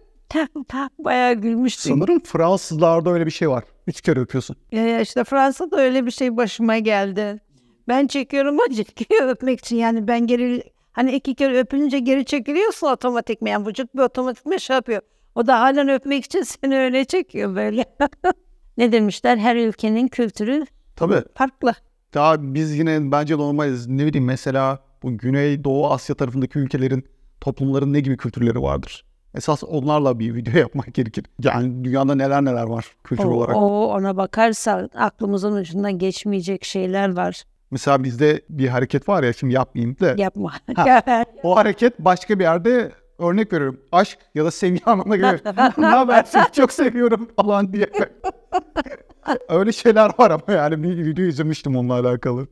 Bayağı 0.99 1.33
gülmüştüm. 1.33 1.93
Sanırım 1.93 2.19
Fransızlarda 2.19 3.11
öyle 3.11 3.25
bir 3.25 3.31
şey 3.31 3.49
var. 3.49 3.63
Üç 3.87 4.01
kere 4.01 4.19
öpüyorsun. 4.19 4.55
Ya 4.71 5.01
işte 5.01 5.23
Fransa'da 5.23 5.81
öyle 5.81 6.05
bir 6.05 6.11
şey 6.11 6.37
başıma 6.37 6.77
geldi. 6.77 7.41
Ben 7.87 8.07
çekiyorum 8.07 8.57
o 8.59 8.73
çekiyor 8.73 9.27
öpmek 9.27 9.59
için. 9.59 9.75
Yani 9.75 10.07
ben 10.07 10.27
geri 10.27 10.63
hani 10.93 11.11
iki 11.11 11.35
kere 11.35 11.59
öpülünce 11.59 11.99
geri 11.99 12.25
çekiliyorsun 12.25 12.87
otomatikman. 12.87 13.49
Yani 13.51 13.67
vücut 13.67 13.95
bir 13.95 13.99
otomatikman 13.99 14.57
şey 14.57 14.73
yapıyor. 14.75 15.01
O 15.35 15.47
da 15.47 15.59
halen 15.59 15.89
öpmek 15.89 16.25
için 16.25 16.41
seni 16.43 16.77
öyle 16.79 17.05
çekiyor 17.05 17.55
böyle. 17.55 17.85
ne 18.77 18.91
demişler? 18.91 19.37
Her 19.37 19.55
ülkenin 19.55 20.07
kültürü 20.07 20.65
Tabii. 20.95 21.21
farklı. 21.35 21.73
Daha 22.13 22.53
biz 22.53 22.77
yine 22.77 23.11
bence 23.11 23.37
normaliz. 23.37 23.87
Ne 23.87 24.05
bileyim 24.05 24.25
mesela 24.25 24.79
bu 25.03 25.17
Güney 25.17 25.63
Doğu 25.63 25.87
Asya 25.87 26.15
tarafındaki 26.15 26.59
ülkelerin 26.59 27.05
toplumların 27.41 27.93
ne 27.93 27.99
gibi 27.99 28.17
kültürleri 28.17 28.61
vardır? 28.61 29.05
Esas 29.35 29.63
onlarla 29.63 30.19
bir 30.19 30.35
video 30.35 30.57
yapmak 30.59 30.93
gerekir. 30.93 31.25
Yani 31.43 31.83
dünyada 31.83 32.15
neler 32.15 32.45
neler 32.45 32.63
var 32.63 32.85
kültür 33.03 33.25
O, 33.25 33.29
olarak. 33.29 33.55
o 33.55 33.87
ona 33.93 34.17
bakarsan 34.17 34.89
aklımızın 34.95 35.53
ucundan 35.55 35.97
geçmeyecek 35.97 36.63
şeyler 36.65 37.15
var. 37.15 37.43
Mesela 37.73 38.03
bizde 38.03 38.41
bir 38.49 38.67
hareket 38.67 39.09
var 39.09 39.23
ya 39.23 39.33
şimdi 39.33 39.53
yapmayayım 39.53 39.99
da. 39.99 40.13
Yapma. 40.17 40.53
O 41.43 41.55
hareket 41.55 41.99
başka 41.99 42.39
bir 42.39 42.43
yerde 42.43 42.91
örnek 43.19 43.53
veriyorum. 43.53 43.79
Aşk 43.91 44.19
ya 44.35 44.45
da 44.45 44.51
sevgi 44.51 44.85
anlamına 44.85 45.15
geliyor. 45.15 45.39
ne 45.77 45.85
haber 45.85 46.23
seni 46.23 46.51
çok 46.51 46.71
seviyorum 46.71 47.29
falan 47.35 47.73
diye. 47.73 47.89
Öyle 49.49 49.71
şeyler 49.71 50.11
var 50.17 50.31
ama 50.31 50.53
yani 50.57 50.83
bir 50.83 51.05
video 51.05 51.25
izlemiştim 51.25 51.75
onunla 51.75 51.93
alakalı. 51.99 52.47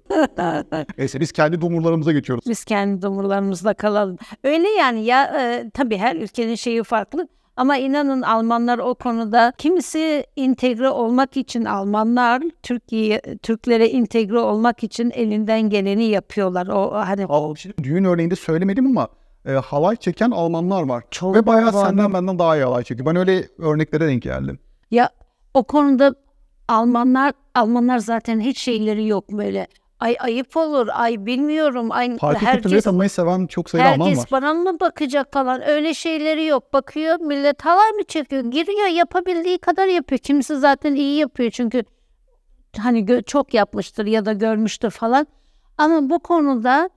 Neyse 0.97 1.19
biz 1.19 1.31
kendi 1.31 1.61
dumurlarımıza 1.61 2.11
geçiyoruz. 2.11 2.45
Biz 2.49 2.65
kendi 2.65 3.01
dumurlarımızda 3.01 3.73
kalalım. 3.73 4.17
Öyle 4.43 4.69
yani 4.69 5.05
ya 5.05 5.23
e, 5.23 5.69
tabii 5.73 5.97
her 5.97 6.15
ülkenin 6.15 6.55
şeyi 6.55 6.83
farklı. 6.83 7.27
Ama 7.55 7.77
inanın 7.77 8.21
Almanlar 8.21 8.79
o 8.79 8.95
konuda 8.95 9.53
kimisi 9.57 10.25
entegre 10.37 10.89
olmak 10.89 11.37
için 11.37 11.65
Almanlar 11.65 12.43
Türkiye 12.63 13.21
Türklere 13.41 13.87
entegre 13.87 14.39
olmak 14.39 14.83
için 14.83 15.11
elinden 15.11 15.61
geleni 15.69 16.03
yapıyorlar. 16.03 16.67
O 16.67 16.91
hani 16.93 17.25
Al- 17.25 17.55
şimdi 17.55 17.83
düğün 17.83 18.03
örneğinde 18.03 18.35
söylemedim 18.35 18.85
ama 18.87 19.07
e, 19.45 19.51
halay 19.51 19.95
çeken 19.95 20.31
Almanlar 20.31 20.83
var. 20.83 21.03
Çok 21.11 21.35
Ve 21.35 21.45
bayağı 21.45 21.73
var. 21.73 21.85
senden 21.87 22.13
benden 22.13 22.39
daha 22.39 22.57
iyi 22.57 22.63
halay 22.63 22.83
çekiyor. 22.83 23.09
Ben 23.09 23.15
öyle 23.15 23.47
örneklere 23.57 24.07
denk 24.07 24.21
geldim. 24.23 24.59
Ya 24.91 25.09
o 25.53 25.63
konuda 25.63 26.15
Almanlar 26.67 27.33
Almanlar 27.55 27.97
zaten 27.97 28.39
hiç 28.39 28.59
şeyleri 28.59 29.07
yok 29.07 29.31
böyle. 29.31 29.67
Ay 30.01 30.15
ayıp 30.19 30.57
olur. 30.57 30.87
Ay 30.93 31.25
bilmiyorum. 31.25 31.91
Ay 31.91 32.17
Parti 32.17 32.39
kültürleri 32.39 32.63
herkes 32.63 32.83
tanımayı 32.83 33.09
seven 33.09 33.47
çok 33.47 33.69
sayıda 33.69 33.89
Alman 33.89 33.99
var. 33.99 34.07
herkes 34.07 34.31
bana 34.31 34.53
mı 34.53 34.79
bakacak 34.79 35.33
falan. 35.33 35.69
Öyle 35.69 35.93
şeyleri 35.93 36.45
yok. 36.45 36.73
Bakıyor 36.73 37.19
millet 37.19 37.65
halay 37.65 37.91
mı 37.91 38.03
çekiyor? 38.03 38.43
Giriyor 38.43 38.87
yapabildiği 38.87 39.57
kadar 39.57 39.87
yapıyor. 39.87 40.19
Kimisi 40.19 40.55
zaten 40.55 40.95
iyi 40.95 41.19
yapıyor 41.19 41.51
çünkü 41.51 41.83
hani 42.77 43.23
çok 43.25 43.53
yapmıştır 43.53 44.05
ya 44.05 44.25
da 44.25 44.33
görmüştür 44.33 44.89
falan. 44.89 45.27
Ama 45.77 46.09
bu 46.09 46.19
konuda 46.19 46.89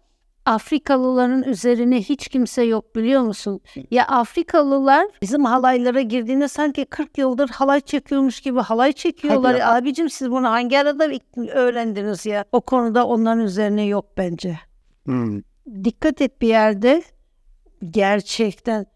Afrikalıların 0.46 1.42
üzerine 1.42 2.02
hiç 2.02 2.28
kimse 2.28 2.62
yok 2.62 2.96
biliyor 2.96 3.22
musun? 3.22 3.60
Ya 3.90 4.06
Afrikalılar 4.06 5.06
bizim 5.22 5.44
halaylara 5.44 6.00
girdiğinde 6.00 6.48
sanki 6.48 6.84
40 6.84 7.18
yıldır 7.18 7.48
halay 7.48 7.80
çekiyormuş 7.80 8.40
gibi 8.40 8.60
halay 8.60 8.92
çekiyorlar. 8.92 9.60
Hadi 9.60 9.64
Abicim 9.64 10.10
siz 10.10 10.30
bunu 10.30 10.50
hangi 10.50 10.78
arada 10.78 11.08
öğrendiniz 11.52 12.26
ya? 12.26 12.44
O 12.52 12.60
konuda 12.60 13.06
onların 13.06 13.40
üzerine 13.40 13.84
yok 13.84 14.06
bence. 14.16 14.58
Hmm. 15.04 15.40
Dikkat 15.84 16.20
et 16.20 16.42
bir 16.42 16.48
yerde 16.48 17.02
gerçekten 17.90 18.86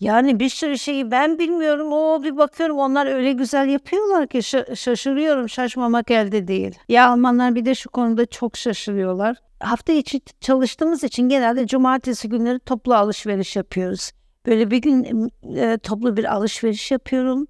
yani 0.00 0.40
bir 0.40 0.48
sürü 0.48 0.78
şeyi 0.78 1.10
ben 1.10 1.38
bilmiyorum. 1.38 1.92
O 1.92 2.22
bir 2.22 2.36
bakıyorum 2.36 2.78
onlar 2.78 3.06
öyle 3.06 3.32
güzel 3.32 3.68
yapıyorlar 3.68 4.26
ki 4.26 4.38
şa- 4.38 4.76
şaşırıyorum. 4.76 5.48
Şaşmamak 5.48 6.10
elde 6.10 6.48
değil. 6.48 6.78
Ya 6.88 7.10
Almanlar 7.10 7.54
bir 7.54 7.64
de 7.64 7.74
şu 7.74 7.90
konuda 7.90 8.26
çok 8.26 8.56
şaşırıyorlar. 8.56 9.36
Hafta 9.60 9.92
içi 9.92 10.20
çalıştığımız 10.40 11.04
için 11.04 11.28
genelde 11.28 11.66
cumartesi 11.66 12.28
günleri 12.28 12.58
toplu 12.58 12.94
alışveriş 12.94 13.56
yapıyoruz. 13.56 14.10
Böyle 14.46 14.70
bir 14.70 14.78
gün 14.78 15.30
e, 15.56 15.78
toplu 15.78 16.16
bir 16.16 16.34
alışveriş 16.34 16.90
yapıyorum. 16.90 17.46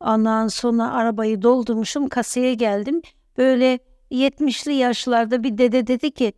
Ondan 0.00 0.48
sonra 0.48 0.92
arabayı 0.92 1.42
doldurmuşum. 1.42 2.08
Kasaya 2.08 2.54
geldim. 2.54 3.02
Böyle 3.38 3.78
70'li 4.10 4.72
yaşlarda 4.72 5.42
bir 5.42 5.58
dede 5.58 5.86
dedi 5.86 6.10
ki 6.10 6.32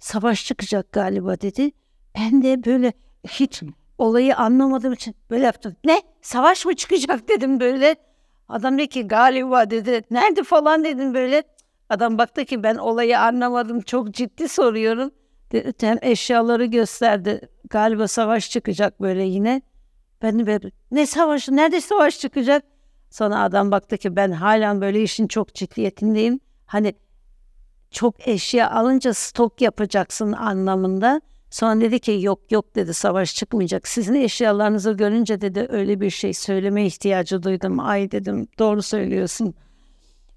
savaş 0.00 0.46
çıkacak 0.46 0.92
galiba 0.92 1.40
dedi. 1.40 1.70
Ben 2.18 2.42
de 2.42 2.64
böyle 2.64 2.92
hiç 3.28 3.62
olayı 3.98 4.36
anlamadığım 4.36 4.92
için 4.92 5.14
böyle 5.30 5.44
yaptım. 5.44 5.76
Ne? 5.84 6.02
Savaş 6.22 6.66
mı 6.66 6.76
çıkacak 6.76 7.28
dedim 7.28 7.60
böyle. 7.60 7.96
Adam 8.48 8.78
dedi 8.78 8.88
ki 8.88 9.08
galiba 9.08 9.70
dedi. 9.70 10.02
Nerede 10.10 10.42
falan 10.42 10.84
dedim 10.84 11.14
böyle. 11.14 11.42
Adam 11.88 12.18
baktı 12.18 12.44
ki 12.44 12.62
ben 12.62 12.76
olayı 12.76 13.20
anlamadım. 13.20 13.80
Çok 13.80 14.14
ciddi 14.14 14.48
soruyorum. 14.48 15.10
Hem 15.80 15.98
eşyaları 16.02 16.64
gösterdi. 16.64 17.48
Galiba 17.70 18.08
savaş 18.08 18.50
çıkacak 18.50 19.00
böyle 19.00 19.22
yine. 19.22 19.62
Ben 20.22 20.38
de 20.38 20.46
böyle 20.46 20.70
ne 20.90 21.06
savaşı? 21.06 21.56
Nerede 21.56 21.80
savaş 21.80 22.18
çıkacak? 22.18 22.64
Sonra 23.10 23.40
adam 23.40 23.70
baktı 23.70 23.98
ki 23.98 24.16
ben 24.16 24.30
halen 24.30 24.80
böyle 24.80 25.02
işin 25.02 25.26
çok 25.26 25.54
ciddiyetindeyim. 25.54 26.40
Hani 26.66 26.94
çok 27.90 28.28
eşya 28.28 28.70
alınca 28.70 29.14
stok 29.14 29.60
yapacaksın 29.60 30.32
anlamında. 30.32 31.20
Sonra 31.52 31.80
dedi 31.80 31.98
ki 31.98 32.18
yok 32.20 32.52
yok 32.52 32.74
dedi 32.74 32.94
savaş 32.94 33.34
çıkmayacak. 33.34 33.88
Sizin 33.88 34.14
eşyalarınızı 34.14 34.92
görünce 34.92 35.40
dedi 35.40 35.66
öyle 35.70 36.00
bir 36.00 36.10
şey 36.10 36.34
söyleme 36.34 36.86
ihtiyacı 36.86 37.42
duydum. 37.42 37.80
Ay 37.80 38.10
dedim 38.10 38.48
doğru 38.58 38.82
söylüyorsun. 38.82 39.54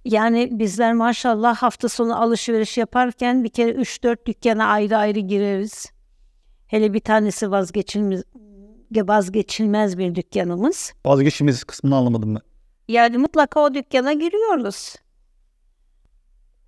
Yani 0.05 0.49
bizler 0.51 0.93
maşallah 0.93 1.55
hafta 1.55 1.89
sonu 1.89 2.21
alışveriş 2.21 2.77
yaparken 2.77 3.43
bir 3.43 3.49
kere 3.49 3.71
3-4 3.71 4.25
dükkana 4.25 4.65
ayrı 4.65 4.97
ayrı 4.97 5.19
gireriz. 5.19 5.91
Hele 6.67 6.93
bir 6.93 6.99
tanesi 6.99 7.51
vazgeçilmez, 7.51 8.23
vazgeçilmez 8.95 9.97
bir 9.97 10.15
dükkanımız. 10.15 10.93
Vazgeçilmez 11.05 11.63
kısmını 11.63 11.95
anlamadım 11.95 12.35
ben. 12.35 12.41
Yani 12.87 13.17
mutlaka 13.17 13.59
o 13.59 13.73
dükkana 13.73 14.13
giriyoruz. 14.13 14.95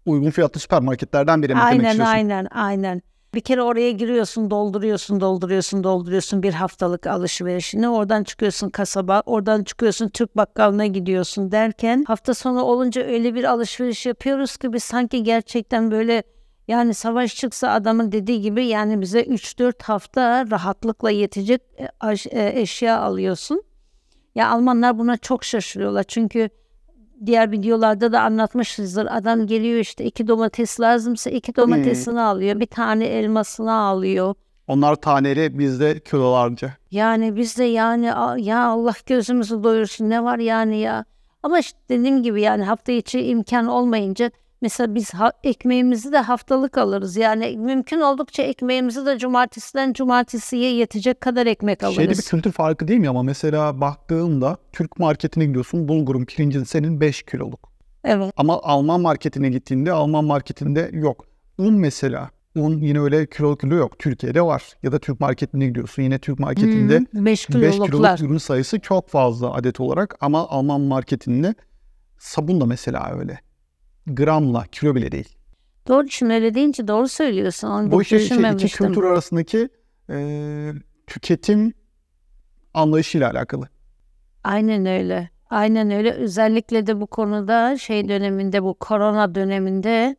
Uygun 0.05 0.29
fiyatlı 0.29 0.60
süpermarketlerden 0.60 1.41
biri 1.41 1.53
mi 1.55 1.60
demek 1.60 1.71
Aynen 1.71 1.89
istiyorsun? 1.89 2.13
aynen 2.13 2.47
aynen. 2.51 3.01
Bir 3.38 3.41
kere 3.41 3.62
oraya 3.62 3.91
giriyorsun, 3.91 4.50
dolduruyorsun, 4.52 5.21
dolduruyorsun, 5.21 5.84
dolduruyorsun 5.84 6.43
bir 6.43 6.54
haftalık 6.54 7.08
alışverişini. 7.08 7.89
Oradan 7.89 8.23
çıkıyorsun 8.23 8.69
kasaba, 8.69 9.23
oradan 9.26 9.63
çıkıyorsun 9.63 10.10
Türk 10.10 10.38
bakkalına 10.38 10.86
gidiyorsun 10.86 11.52
derken 11.52 12.04
hafta 12.08 12.34
sonu 12.34 12.62
olunca 12.62 13.04
öyle 13.04 13.36
bir 13.36 13.43
alışveriş 13.43 14.06
yapıyoruz 14.06 14.58
ki 14.58 14.73
biz 14.73 14.84
sanki 14.84 15.23
gerçekten 15.23 15.91
böyle 15.91 16.23
yani 16.67 16.93
savaş 16.93 17.36
çıksa 17.36 17.69
adamın 17.69 18.12
dediği 18.12 18.41
gibi 18.41 18.65
yani 18.65 19.02
bize 19.02 19.21
3-4 19.21 19.84
hafta 19.84 20.45
rahatlıkla 20.52 21.12
yetecek 21.12 21.62
e, 21.78 22.08
e, 22.30 22.62
eşya 22.62 23.00
alıyorsun. 23.00 23.63
Ya 24.36 24.50
Almanlar 24.50 24.97
buna 24.97 25.17
çok 25.17 25.43
şaşırıyorlar 25.43 26.04
çünkü 26.04 26.50
diğer 27.25 27.51
videolarda 27.51 28.12
da 28.12 28.21
anlatmışızdır. 28.21 29.08
Adam 29.12 29.47
geliyor 29.47 29.80
işte 29.80 30.06
iki 30.06 30.27
domates 30.27 30.80
lazımsa 30.80 31.30
iki 31.30 31.56
domatesini 31.56 32.21
alıyor. 32.21 32.60
Bir 32.60 32.65
tane 32.65 33.06
elmasını 33.06 33.73
alıyor. 33.73 34.36
Onlar 34.67 34.95
taneli 34.95 35.60
bizde 35.60 35.99
kilolarca. 35.99 36.73
Yani 36.91 37.36
biz 37.36 37.58
de 37.58 37.63
yani 37.63 38.06
ya 38.45 38.65
Allah 38.65 38.93
gözümüzü 39.06 39.63
doyursun 39.63 40.10
ne 40.10 40.23
var 40.23 40.39
yani 40.39 40.77
ya. 40.77 41.06
Ama 41.43 41.60
işte 41.60 41.80
dediğim 41.89 42.23
gibi 42.23 42.41
yani 42.41 42.63
hafta 42.63 42.91
içi 42.91 43.21
imkan 43.21 43.67
olmayınca 43.67 44.32
mesela 44.62 44.96
biz 44.96 45.13
ha- 45.13 45.34
ekmeğimizi 45.43 46.12
de 46.12 46.17
haftalık 46.17 46.78
alırız. 46.78 47.17
Yani 47.17 47.58
mümkün 47.58 48.02
oldukça 48.02 48.43
ekmeğimizi 48.43 49.06
de 49.06 49.17
cumartesiden 49.17 49.93
cumartesiye 49.93 50.74
yetecek 50.74 51.22
kadar 51.22 51.46
ekmek 51.46 51.84
alırız. 51.84 51.96
Şeyde 51.96 52.12
bir 52.12 52.22
kültür 52.22 52.52
farkı 52.52 52.88
değil 52.88 53.00
mi 53.00 53.10
ama 53.10 53.24
mesela 53.24 53.82
baktığında 53.82 54.58
Türk 54.74 55.00
marketine 55.00 55.46
gidiyorsun 55.46 55.88
bulgurun 55.88 56.26
pirincin 56.26 56.63
senin 56.63 57.02
5 57.02 57.24
kiloluk. 57.24 57.72
Evet. 58.04 58.34
Ama 58.38 58.60
Alman 58.63 59.02
marketine 59.02 59.50
gittiğinde 59.50 59.91
Alman 59.91 60.26
marketinde 60.26 60.89
yok. 60.93 61.26
Un 61.58 61.74
mesela. 61.74 62.30
Un 62.56 62.78
yine 62.82 63.00
öyle 63.00 63.26
kilo 63.30 63.56
kilo 63.56 63.76
yok. 63.76 64.00
Türkiye'de 64.00 64.41
var. 64.41 64.63
Ya 64.84 64.91
da 64.91 65.00
Türk 65.00 65.20
marketine 65.20 65.67
gidiyorsun. 65.67 66.04
Yine 66.04 66.20
Türk 66.20 66.39
marketinde 66.39 67.06
5 67.13 67.26
5 67.26 67.46
kiloluklar. 67.48 68.17
kiloluk 68.17 68.22
ürün 68.32 68.38
sayısı 68.38 68.80
çok 68.80 69.10
fazla 69.10 69.54
adet 69.54 69.80
olarak. 69.80 70.15
Ama 70.22 70.48
Alman 70.50 70.82
marketinde 70.82 71.56
sabun 72.20 72.62
da 72.62 72.65
mesela 72.65 73.12
öyle. 73.20 73.39
Gramla 74.08 74.65
kilo 74.72 74.96
bile 74.96 75.12
değil. 75.12 75.38
Doğru 75.88 76.10
şimdi 76.10 76.34
öyle 76.34 76.54
deyince 76.54 76.88
doğru 76.88 77.08
söylüyorsun. 77.08 77.67
Onu 77.67 77.91
Bu 77.91 78.04
şey, 78.04 78.20
şey 78.20 78.38
iki 78.52 78.67
kültür 78.67 79.04
arasındaki 79.04 79.70
e, 80.10 80.74
tüketim 81.08 81.74
anlayışıyla 82.74 83.32
alakalı. 83.32 83.67
Aynen 84.43 84.86
öyle. 84.86 85.30
Aynen 85.50 85.91
öyle. 85.91 86.12
Özellikle 86.12 86.88
de 86.88 87.02
bu 87.02 87.08
konuda 87.08 87.78
şey 87.78 88.10
döneminde 88.10 88.63
bu 88.63 88.74
korona 88.74 89.36
döneminde 89.36 90.15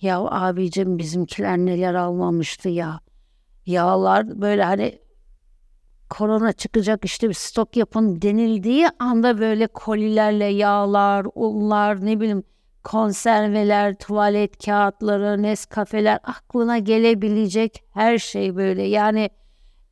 ya 0.00 0.18
abicim 0.20 0.98
bizimkiler 0.98 1.58
neler 1.58 1.94
almamıştı 1.94 2.68
ya. 2.68 3.00
Yağlar 3.66 4.40
böyle 4.40 4.64
hani 4.64 4.98
korona 6.10 6.52
çıkacak 6.52 7.04
işte 7.04 7.28
bir 7.28 7.34
stok 7.34 7.76
yapın 7.76 8.22
denildiği 8.22 8.86
anda 8.98 9.38
böyle 9.38 9.66
kolilerle 9.66 10.44
yağlar, 10.44 11.26
unlar 11.34 12.06
ne 12.06 12.20
bileyim 12.20 12.44
konserveler, 12.84 13.94
tuvalet 13.94 14.64
kağıtları, 14.64 15.42
Nescafeler 15.42 16.18
aklına 16.24 16.78
gelebilecek 16.78 17.84
her 17.94 18.18
şey 18.18 18.56
böyle. 18.56 18.82
Yani 18.82 19.30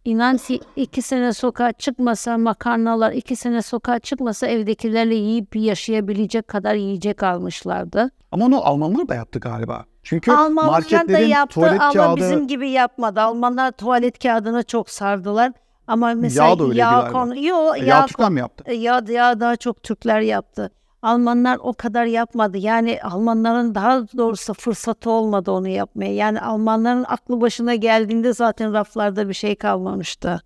İnan 0.05 0.37
ki 0.37 0.61
iki 0.77 1.03
sene 1.03 1.33
sokağa 1.33 1.73
çıkmasa 1.73 2.39
makarnalar 2.39 3.13
iki 3.13 3.37
sene 3.37 3.63
sokağa 3.63 3.99
çıkmasa 3.99 4.47
evdekilerle 4.47 5.15
yiyip 5.15 5.57
yaşayabilecek 5.57 6.49
kadar 6.49 6.75
yiyecek 6.75 7.23
almışlardı. 7.23 8.11
Ama 8.33 8.45
onu 8.45 8.67
Almanlar 8.67 9.09
da 9.09 9.15
yaptı 9.15 9.41
galiba. 9.41 9.85
Çünkü 10.03 10.33
Almanlar 10.33 10.67
da 10.67 10.71
marketlerin 10.71 11.29
yaptı 11.29 11.55
tuvalet 11.55 11.81
ama 11.81 11.93
kağıdı 11.93 12.17
bizim 12.17 12.47
gibi 12.49 12.71
yapmadı. 12.71 13.21
Almanlar 13.21 13.73
tuvalet 13.73 14.19
kağıdına 14.23 14.63
çok 14.63 14.91
sardılar. 14.91 15.53
Ama 15.87 16.15
mesela 16.15 16.49
Yağ 16.49 16.59
da 16.59 16.75
yağ 16.75 17.13
konu 17.13 17.45
yo 17.47 17.75
yağ, 17.75 17.85
yağ 17.85 18.07
Türkler 18.07 18.31
mi 18.31 18.41
yaptı? 18.41 18.73
Yağ, 18.73 19.05
yağ 19.09 19.41
daha 19.41 19.57
çok 19.57 19.83
Türkler 19.83 20.21
yaptı. 20.21 20.71
Almanlar 21.03 21.59
o 21.63 21.73
kadar 21.73 22.05
yapmadı. 22.05 22.59
Yani 22.59 22.99
Almanların 23.03 23.75
daha 23.75 24.01
doğrusu 24.17 24.55
fırsatı 24.55 25.11
olmadı 25.11 25.51
onu 25.51 25.69
yapmaya. 25.69 26.15
Yani 26.15 26.41
Almanların 26.41 27.05
aklı 27.09 27.41
başına 27.41 27.75
geldiğinde 27.75 28.33
zaten 28.33 28.73
raflarda 28.73 29.29
bir 29.29 29.35
şey 29.35 29.55
kalmamıştı. 29.55 30.41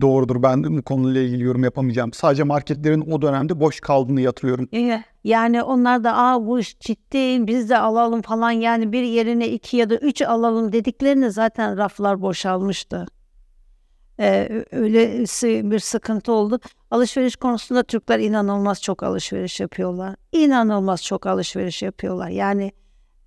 Doğrudur 0.00 0.42
ben 0.42 0.64
bu 0.64 0.82
konuyla 0.82 1.20
ilgili 1.20 1.42
yorum 1.42 1.64
yapamayacağım. 1.64 2.12
Sadece 2.12 2.42
marketlerin 2.42 3.10
o 3.10 3.22
dönemde 3.22 3.60
boş 3.60 3.80
kaldığını 3.80 4.20
yatırıyorum. 4.20 4.68
Ee, 4.74 5.02
Yani 5.24 5.62
onlar 5.62 6.04
da 6.04 6.16
aa 6.16 6.46
bu 6.46 6.58
iş 6.58 6.78
ciddi 6.78 7.46
biz 7.46 7.70
de 7.70 7.78
alalım 7.78 8.22
falan 8.22 8.50
yani 8.50 8.92
bir 8.92 9.02
yerine 9.02 9.48
iki 9.48 9.76
ya 9.76 9.90
da 9.90 9.96
üç 9.96 10.22
alalım 10.22 10.72
dediklerinde 10.72 11.30
zaten 11.30 11.76
raflar 11.76 12.20
boşalmıştı. 12.22 13.06
Ee, 14.22 14.64
öyle 14.72 15.18
bir 15.70 15.78
sıkıntı 15.78 16.32
oldu. 16.32 16.60
Alışveriş 16.90 17.36
konusunda 17.36 17.82
Türkler 17.82 18.18
inanılmaz 18.18 18.82
çok 18.82 19.02
alışveriş 19.02 19.60
yapıyorlar. 19.60 20.16
İnanılmaz 20.32 21.02
çok 21.02 21.26
alışveriş 21.26 21.82
yapıyorlar. 21.82 22.28
Yani 22.28 22.72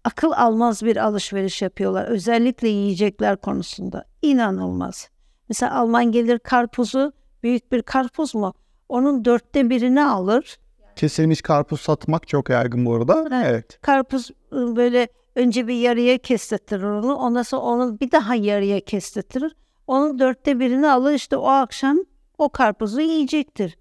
akıl 0.03 0.31
almaz 0.31 0.83
bir 0.83 0.97
alışveriş 0.97 1.61
yapıyorlar. 1.61 2.05
Özellikle 2.05 2.67
yiyecekler 2.67 3.37
konusunda. 3.37 4.05
İnanılmaz. 4.21 5.09
Mesela 5.49 5.75
Alman 5.75 6.11
gelir 6.11 6.39
karpuzu, 6.39 7.13
büyük 7.43 7.71
bir 7.71 7.81
karpuz 7.81 8.35
mu? 8.35 8.53
Onun 8.89 9.25
dörtte 9.25 9.69
birini 9.69 10.03
alır. 10.03 10.57
Kesilmiş 10.95 11.41
karpuz 11.41 11.81
satmak 11.81 12.27
çok 12.27 12.49
yaygın 12.49 12.85
bu 12.85 12.95
arada. 12.95 13.25
Evet. 13.27 13.45
Evet. 13.49 13.81
Karpuz 13.81 14.29
ı, 14.53 14.75
böyle 14.75 15.07
önce 15.35 15.67
bir 15.67 15.75
yarıya 15.75 16.17
kestirtir 16.17 16.81
onu. 16.83 17.15
Ondan 17.15 17.43
sonra 17.43 17.61
onu 17.61 17.99
bir 17.99 18.11
daha 18.11 18.35
yarıya 18.35 18.79
kestirtir. 18.79 19.55
Onun 19.87 20.19
dörtte 20.19 20.59
birini 20.59 20.87
alır 20.89 21.13
işte 21.13 21.37
o 21.37 21.47
akşam 21.47 21.97
o 22.37 22.49
karpuzu 22.49 23.01
yiyecektir. 23.01 23.77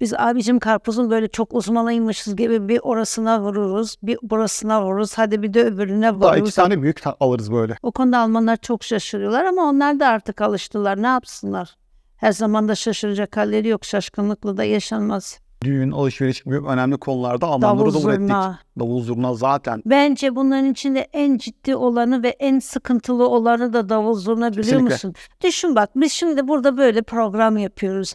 Biz 0.00 0.14
abicim 0.14 0.58
karpuzun 0.58 1.10
böyle 1.10 1.28
çok 1.28 1.54
uzmanıymışız 1.54 2.36
gibi 2.36 2.68
bir 2.68 2.80
orasına 2.82 3.40
vururuz, 3.42 3.96
bir 4.02 4.18
burasına 4.22 4.84
vururuz, 4.86 5.18
hadi 5.18 5.42
bir 5.42 5.54
de 5.54 5.64
öbürüne 5.64 6.20
Daha 6.20 6.32
iki 6.32 6.40
vururuz. 6.40 6.54
tane 6.54 6.82
büyük 6.82 7.02
ta- 7.02 7.16
alırız 7.20 7.52
böyle. 7.52 7.76
O 7.82 7.92
konuda 7.92 8.18
Almanlar 8.18 8.56
çok 8.56 8.84
şaşırıyorlar 8.84 9.44
ama 9.44 9.62
onlar 9.62 10.00
da 10.00 10.06
artık 10.08 10.40
alıştılar. 10.40 11.02
Ne 11.02 11.06
yapsınlar? 11.06 11.76
Her 12.16 12.32
zaman 12.32 12.68
da 12.68 12.74
şaşıracak 12.74 13.36
halleri 13.36 13.68
yok. 13.68 13.84
Şaşkınlıkla 13.84 14.56
da 14.56 14.64
yaşanmaz. 14.64 15.38
Düğün, 15.64 15.90
alışveriş 15.90 16.42
gibi 16.42 16.58
önemli 16.58 16.96
konularda 16.96 17.46
Almanları 17.46 17.78
Davul 17.78 17.94
da 18.04 18.12
ettik. 18.12 18.20
zurna. 18.20 18.58
Davul 18.78 19.02
zurna 19.02 19.34
zaten. 19.34 19.82
Bence 19.86 20.36
bunların 20.36 20.70
içinde 20.72 21.00
en 21.12 21.38
ciddi 21.38 21.76
olanı 21.76 22.22
ve 22.22 22.28
en 22.28 22.58
sıkıntılı 22.58 23.28
olanı 23.28 23.72
da 23.72 23.88
davul 23.88 24.14
zurna 24.14 24.50
biliyor 24.50 24.64
Kesinlikle. 24.64 24.94
musun? 24.94 25.14
Düşün 25.44 25.74
bak 25.74 25.90
biz 25.96 26.12
şimdi 26.12 26.48
burada 26.48 26.76
böyle 26.76 27.02
program 27.02 27.56
yapıyoruz. 27.58 28.14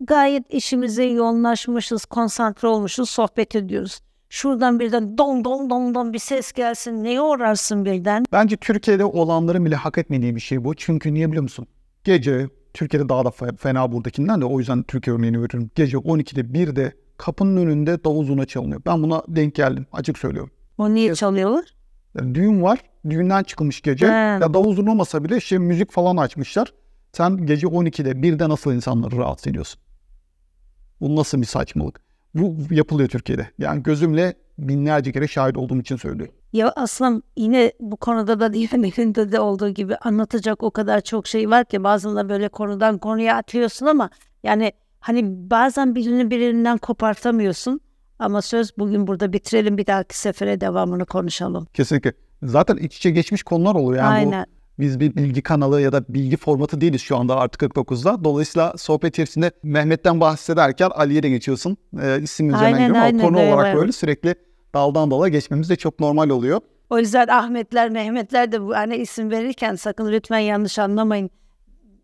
Gayet 0.00 0.54
işimize 0.54 1.04
yoğunlaşmışız, 1.04 2.04
konsantre 2.04 2.68
olmuşuz, 2.68 3.10
sohbet 3.10 3.56
ediyoruz. 3.56 4.00
Şuradan 4.28 4.80
birden 4.80 5.18
don 5.18 5.44
don 5.44 5.70
don 5.70 5.94
don 5.94 6.12
bir 6.12 6.18
ses 6.18 6.52
gelsin. 6.52 7.04
Neye 7.04 7.20
uğrarsın 7.20 7.84
birden? 7.84 8.24
Bence 8.32 8.56
Türkiye'de 8.56 9.04
olanların 9.04 9.64
bile 9.64 9.76
hak 9.76 9.98
etmediği 9.98 10.36
bir 10.36 10.40
şey 10.40 10.64
bu. 10.64 10.74
Çünkü 10.74 11.14
niye 11.14 11.28
biliyor 11.28 11.42
musun? 11.42 11.66
Gece, 12.04 12.48
Türkiye'de 12.74 13.08
daha 13.08 13.24
da 13.24 13.28
fe- 13.28 13.56
fena 13.56 13.92
buradakinden 13.92 14.40
de 14.40 14.44
o 14.44 14.58
yüzden 14.58 14.82
Türkiye 14.82 15.16
örneğini 15.16 15.36
veriyorum. 15.42 15.70
Gece 15.74 15.96
12'de 15.96 16.40
1'de 16.40 16.92
kapının 17.18 17.56
önünde 17.56 18.04
davul 18.04 18.24
zurna 18.26 18.46
çalınıyor. 18.46 18.82
Ben 18.86 19.02
buna 19.02 19.22
denk 19.28 19.54
geldim. 19.54 19.86
Açık 19.92 20.18
söylüyorum. 20.18 20.50
O 20.78 20.94
niye 20.94 21.14
çalıyorlar? 21.14 21.64
Yani 22.18 22.34
düğün 22.34 22.62
var. 22.62 22.78
Düğünden 23.10 23.42
çıkılmış 23.42 23.80
gece. 23.82 24.06
He. 24.06 24.10
Ya 24.12 24.54
davul 24.54 24.74
zurna 24.74 24.90
olmasa 24.90 25.24
bile 25.24 25.40
şey 25.40 25.58
müzik 25.58 25.92
falan 25.92 26.16
açmışlar. 26.16 26.72
Sen 27.12 27.46
gece 27.46 27.66
12'de 27.66 28.10
1'de 28.10 28.48
nasıl 28.48 28.72
insanları 28.74 29.16
rahatsız 29.16 29.46
ediyorsun? 29.46 29.80
Bu 31.00 31.16
nasıl 31.16 31.40
bir 31.40 31.46
saçmalık? 31.46 32.00
Bu 32.34 32.56
yapılıyor 32.70 33.08
Türkiye'de. 33.08 33.48
Yani 33.58 33.82
gözümle 33.82 34.34
binlerce 34.58 35.12
kere 35.12 35.28
şahit 35.28 35.56
olduğum 35.56 35.80
için 35.80 35.96
söylüyorum. 35.96 36.34
Ya 36.52 36.72
aslında 36.76 37.22
yine 37.36 37.72
bu 37.80 37.96
konuda 37.96 38.40
da 38.40 38.52
diğerlerinde 38.52 39.32
de 39.32 39.40
olduğu 39.40 39.68
gibi 39.68 39.96
anlatacak 39.96 40.62
o 40.62 40.70
kadar 40.70 41.00
çok 41.00 41.26
şey 41.26 41.50
var 41.50 41.64
ki 41.64 41.84
bazen 41.84 42.16
de 42.16 42.28
böyle 42.28 42.48
konudan 42.48 42.98
konuya 42.98 43.36
atıyorsun 43.36 43.86
ama 43.86 44.10
yani 44.42 44.72
hani 45.00 45.50
bazen 45.50 45.94
birini 45.94 46.30
birinden 46.30 46.78
kopartamıyorsun. 46.78 47.80
Ama 48.18 48.42
söz 48.42 48.78
bugün 48.78 49.06
burada 49.06 49.32
bitirelim 49.32 49.78
bir 49.78 49.86
dahaki 49.86 50.18
sefere 50.18 50.60
devamını 50.60 51.06
konuşalım. 51.06 51.66
Kesinlikle. 51.74 52.12
Zaten 52.42 52.76
iç 52.76 52.96
içe 52.96 53.10
geçmiş 53.10 53.42
konular 53.42 53.74
oluyor. 53.74 54.02
Yani 54.02 54.26
bu 54.26 54.34
Aynen. 54.34 54.46
Biz 54.82 55.00
bir 55.00 55.16
bilgi 55.16 55.42
kanalı 55.42 55.80
ya 55.80 55.92
da 55.92 56.04
bilgi 56.08 56.36
formatı 56.36 56.80
değiliz 56.80 57.00
şu 57.00 57.16
anda 57.16 57.36
artı 57.36 57.66
49'da. 57.66 58.24
Dolayısıyla 58.24 58.74
sohbet 58.76 59.14
içerisinde 59.14 59.50
Mehmet'ten 59.62 60.20
bahsederken 60.20 60.90
Ali'ye 60.94 61.22
de 61.22 61.28
geçiyorsun. 61.28 61.76
Ee, 62.02 62.20
isim 62.22 62.48
üzerinden 62.48 62.64
Aynen, 62.64 62.78
gidiyorum 62.78 62.96
ama 62.96 63.04
aynen, 63.04 63.26
konu 63.26 63.40
evet, 63.40 63.54
olarak 63.54 63.76
böyle 63.76 63.92
sürekli 63.92 64.34
daldan 64.74 65.10
dala 65.10 65.28
geçmemiz 65.28 65.70
de 65.70 65.76
çok 65.76 66.00
normal 66.00 66.30
oluyor. 66.30 66.60
O 66.90 66.98
yüzden 66.98 67.28
Ahmetler, 67.28 67.90
Mehmetler 67.90 68.52
de 68.52 68.62
bu 68.62 68.74
hani 68.74 68.96
isim 68.96 69.30
verirken 69.30 69.74
sakın 69.74 70.12
lütfen 70.12 70.38
yanlış 70.38 70.78
anlamayın. 70.78 71.30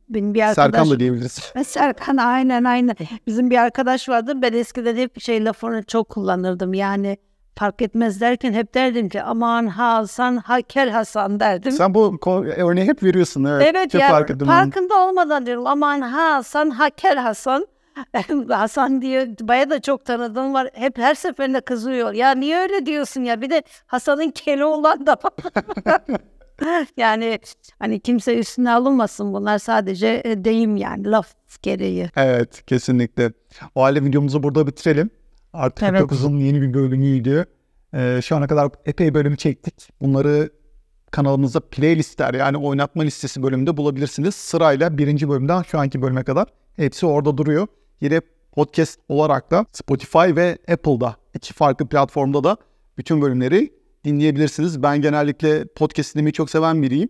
Benim 0.08 0.34
bir 0.34 0.40
arkadaş... 0.40 0.64
Serkan 0.64 0.90
da 0.90 1.00
diyebiliriz. 1.00 1.52
Serkan 1.66 2.16
aynen 2.16 2.64
aynen. 2.64 2.96
Bizim 3.26 3.50
bir 3.50 3.56
arkadaş 3.56 4.08
vardı. 4.08 4.42
Ben 4.42 4.52
eskiden 4.52 4.96
hep 4.96 5.20
şey 5.20 5.44
lafını 5.44 5.82
çok 5.82 6.08
kullanırdım. 6.08 6.74
Yani 6.74 7.16
fark 7.58 7.82
etmez 7.82 8.20
derken 8.20 8.52
hep 8.52 8.74
derdim 8.74 9.08
ki 9.08 9.22
aman 9.22 9.66
Hasan, 9.66 10.36
ha 10.36 10.62
Kel 10.62 10.90
Hasan 10.90 11.40
derdim. 11.40 11.72
Sen 11.72 11.94
bu 11.94 12.18
örneği 12.56 12.86
hep 12.86 13.02
veriyorsun. 13.02 13.44
Evet, 13.44 13.62
evet 13.70 13.90
çok 13.90 14.00
ya 14.00 14.08
fark 14.08 14.30
ettim. 14.30 14.46
farkında 14.46 15.08
olmadan 15.08 15.46
diyorum 15.46 15.66
aman 15.66 16.00
Hasan, 16.00 16.70
ha 16.70 16.90
Kel 16.90 17.16
Hasan. 17.16 17.66
Hasan 18.48 19.02
diye 19.02 19.36
baya 19.40 19.70
da 19.70 19.80
çok 19.82 20.04
tanıdığım 20.04 20.54
var. 20.54 20.70
Hep 20.72 20.98
her 20.98 21.14
seferinde 21.14 21.60
kızıyor. 21.60 22.12
Ya 22.12 22.30
niye 22.34 22.58
öyle 22.58 22.86
diyorsun 22.86 23.20
ya? 23.20 23.40
Bir 23.40 23.50
de 23.50 23.62
Hasan'ın 23.86 24.30
keli 24.30 24.64
olan 24.64 25.06
da 25.06 25.16
yani 26.96 27.38
hani 27.78 28.00
kimse 28.00 28.38
üstüne 28.38 28.70
alınmasın 28.70 29.32
bunlar 29.32 29.58
sadece 29.58 30.22
e, 30.24 30.44
deyim 30.44 30.76
yani 30.76 31.10
laf 31.10 31.34
gereği. 31.62 32.10
Evet 32.16 32.66
kesinlikle. 32.66 33.32
O 33.74 33.82
halde 33.82 34.04
videomuzu 34.04 34.42
burada 34.42 34.66
bitirelim. 34.66 35.10
Artık 35.58 35.88
Evet. 35.88 36.00
49'un 36.00 36.36
yeni 36.36 36.62
bir 36.62 36.74
bölümüydü. 36.74 37.46
Ee, 37.94 38.20
şu 38.24 38.36
ana 38.36 38.46
kadar 38.46 38.70
epey 38.86 39.14
bölüm 39.14 39.36
çektik. 39.36 39.74
Bunları 40.00 40.50
kanalımızda 41.10 41.60
playlistler 41.60 42.34
yani 42.34 42.56
oynatma 42.56 43.02
listesi 43.02 43.42
bölümünde 43.42 43.76
bulabilirsiniz. 43.76 44.34
Sırayla 44.34 44.98
birinci 44.98 45.28
bölümden 45.28 45.62
şu 45.62 45.78
anki 45.78 46.02
bölüme 46.02 46.24
kadar 46.24 46.48
hepsi 46.76 47.06
orada 47.06 47.38
duruyor. 47.38 47.66
Yine 48.00 48.20
podcast 48.52 49.00
olarak 49.08 49.50
da 49.50 49.66
Spotify 49.72 50.18
ve 50.18 50.58
Apple'da 50.68 51.16
iki 51.34 51.54
farklı 51.54 51.88
platformda 51.88 52.44
da 52.44 52.56
bütün 52.98 53.22
bölümleri 53.22 53.72
dinleyebilirsiniz. 54.04 54.82
Ben 54.82 55.02
genellikle 55.02 55.64
podcast 55.64 56.14
dinlemeyi 56.14 56.32
çok 56.32 56.50
seven 56.50 56.82
biriyim. 56.82 57.08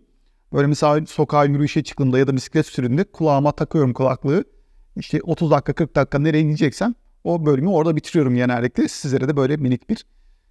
Böyle 0.53 0.67
mesela 0.67 1.05
sokağa 1.05 1.45
yürüyüşe 1.45 1.83
çıktığımda 1.83 2.19
ya 2.19 2.27
da 2.27 2.35
bisiklet 2.35 2.65
sürümünde 2.65 3.03
kulağıma 3.03 3.51
takıyorum 3.51 3.93
kulaklığı. 3.93 4.43
İşte 4.95 5.19
30 5.23 5.51
dakika 5.51 5.73
40 5.73 5.95
dakika 5.95 6.19
nereye 6.19 6.43
gideceksem 6.43 6.95
o 7.29 7.45
bölümü 7.45 7.69
orada 7.69 7.95
bitiriyorum 7.95 8.35
genellikle. 8.35 8.87
Sizlere 8.87 9.27
de 9.27 9.37
böyle 9.37 9.57
minik 9.57 9.89
bir 9.89 10.05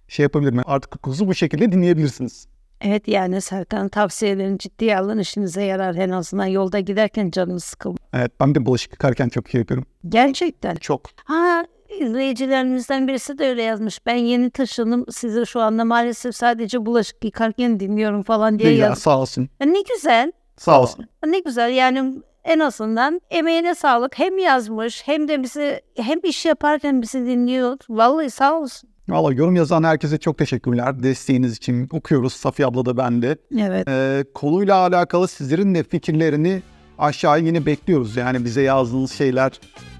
şey 0.07 0.23
yapabilirim. 0.23 0.61
Artık 0.65 0.91
9'u 0.91 1.27
bu 1.27 1.35
şekilde 1.35 1.71
dinleyebilirsiniz. 1.71 2.47
Evet 2.81 3.07
yani 3.07 3.41
Serkan 3.41 3.89
tavsiyelerini 3.89 4.59
ciddiye 4.59 4.97
alın 4.97 5.19
işinize 5.19 5.63
yarar 5.63 5.95
en 5.95 6.09
azından 6.09 6.45
yolda 6.45 6.79
giderken 6.79 7.31
canınız 7.31 7.63
sıkılmaz. 7.63 7.99
Evet 8.13 8.31
ben 8.39 8.55
de 8.55 8.65
bulaşık 8.65 8.91
yıkarken 8.91 9.29
çok 9.29 9.49
şey 9.49 9.59
yapıyorum. 9.59 9.85
Gerçekten. 10.09 10.75
Çok. 10.75 11.01
Ha 11.25 11.63
izleyicilerimizden 11.99 13.07
birisi 13.07 13.37
de 13.37 13.49
öyle 13.49 13.63
yazmış. 13.63 14.05
Ben 14.05 14.15
yeni 14.15 14.49
taşındım 14.49 15.05
sizi 15.11 15.45
şu 15.45 15.61
anda 15.61 15.85
maalesef 15.85 16.35
sadece 16.35 16.85
bulaşık 16.85 17.25
yıkarken 17.25 17.79
dinliyorum 17.79 18.23
falan 18.23 18.59
diye 18.59 18.71
ya, 18.71 18.77
yazmış. 18.77 18.99
sağ 18.99 19.19
olsun. 19.19 19.49
Ya 19.59 19.67
Ne 19.67 19.81
güzel. 19.95 20.31
Sağ 20.57 20.81
olsun. 20.81 21.05
Ne 21.25 21.39
güzel 21.39 21.69
yani 21.73 22.13
en 22.43 22.59
azından 22.59 23.21
emeğine 23.29 23.75
sağlık. 23.75 24.19
Hem 24.19 24.37
yazmış 24.37 25.07
hem 25.07 25.27
de 25.27 25.43
bizi 25.43 25.81
hem 25.97 26.19
iş 26.23 26.45
yaparken 26.45 27.01
bizi 27.01 27.25
dinliyor. 27.25 27.77
Vallahi 27.89 28.29
sağ 28.29 28.59
olsun. 28.59 28.89
Valla 29.09 29.33
yorum 29.33 29.55
yazan 29.55 29.83
herkese 29.83 30.17
çok 30.17 30.37
teşekkürler. 30.37 31.03
Desteğiniz 31.03 31.57
için 31.57 31.89
okuyoruz. 31.91 32.33
Safiye 32.33 32.67
abla 32.67 32.85
da 32.85 32.97
ben 32.97 33.21
de. 33.21 33.37
Evet. 33.59 33.87
Ee, 33.87 34.25
konuyla 34.33 34.75
alakalı 34.75 35.27
sizlerin 35.27 35.75
de 35.75 35.83
fikirlerini 35.83 36.61
aşağıya 36.99 37.45
yine 37.45 37.65
bekliyoruz. 37.65 38.17
Yani 38.17 38.45
bize 38.45 38.61
yazdığınız 38.61 39.11
şeyler 39.11 39.51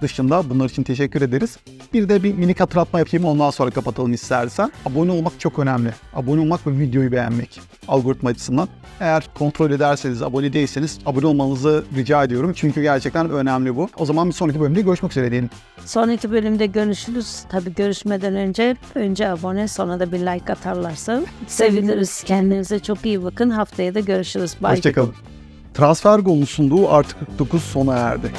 dışında 0.01 0.49
bunlar 0.49 0.69
için 0.69 0.83
teşekkür 0.83 1.21
ederiz. 1.21 1.57
Bir 1.93 2.09
de 2.09 2.23
bir 2.23 2.33
minik 2.33 2.59
hatırlatma 2.59 2.99
yapayım 2.99 3.25
ondan 3.25 3.49
sonra 3.49 3.71
kapatalım 3.71 4.13
istersen. 4.13 4.71
Abone 4.85 5.12
olmak 5.12 5.39
çok 5.39 5.59
önemli. 5.59 5.89
Abone 6.13 6.41
olmak 6.41 6.67
ve 6.67 6.79
videoyu 6.79 7.12
beğenmek 7.12 7.62
algoritma 7.88 8.29
açısından. 8.29 8.67
Eğer 9.00 9.23
kontrol 9.37 9.71
ederseniz, 9.71 10.21
abone 10.21 10.54
değilseniz 10.54 11.00
abone 11.06 11.25
olmanızı 11.25 11.83
rica 11.95 12.23
ediyorum. 12.23 12.54
Çünkü 12.56 12.81
gerçekten 12.81 13.29
önemli 13.29 13.75
bu. 13.75 13.89
O 13.97 14.06
zaman 14.06 14.27
bir 14.27 14.33
sonraki 14.33 14.60
bölümde 14.60 14.81
görüşmek 14.81 15.12
üzere 15.12 15.31
diyelim. 15.31 15.50
Sonraki 15.85 16.31
bölümde 16.31 16.65
görüşürüz. 16.65 17.43
Tabii 17.50 17.73
görüşmeden 17.75 18.35
önce 18.35 18.75
önce 18.95 19.29
abone 19.29 19.67
sonra 19.67 20.00
da 20.00 20.12
bir 20.12 20.19
like 20.19 20.54
atarlarsa 20.54 21.21
seviniriz. 21.47 22.23
Kendinize 22.23 22.79
çok 22.79 23.06
iyi 23.06 23.23
bakın. 23.23 23.50
Haftaya 23.50 23.95
da 23.95 24.00
görüşürüz. 24.00 24.56
Bye. 24.62 24.71
Hoşçakalın. 24.71 25.13
Transfer 25.74 26.20
golünün 26.20 26.46
sunduğu 26.46 26.90
artı 26.90 27.20
49 27.20 27.63
sona 27.63 27.96
erdi. 27.96 28.32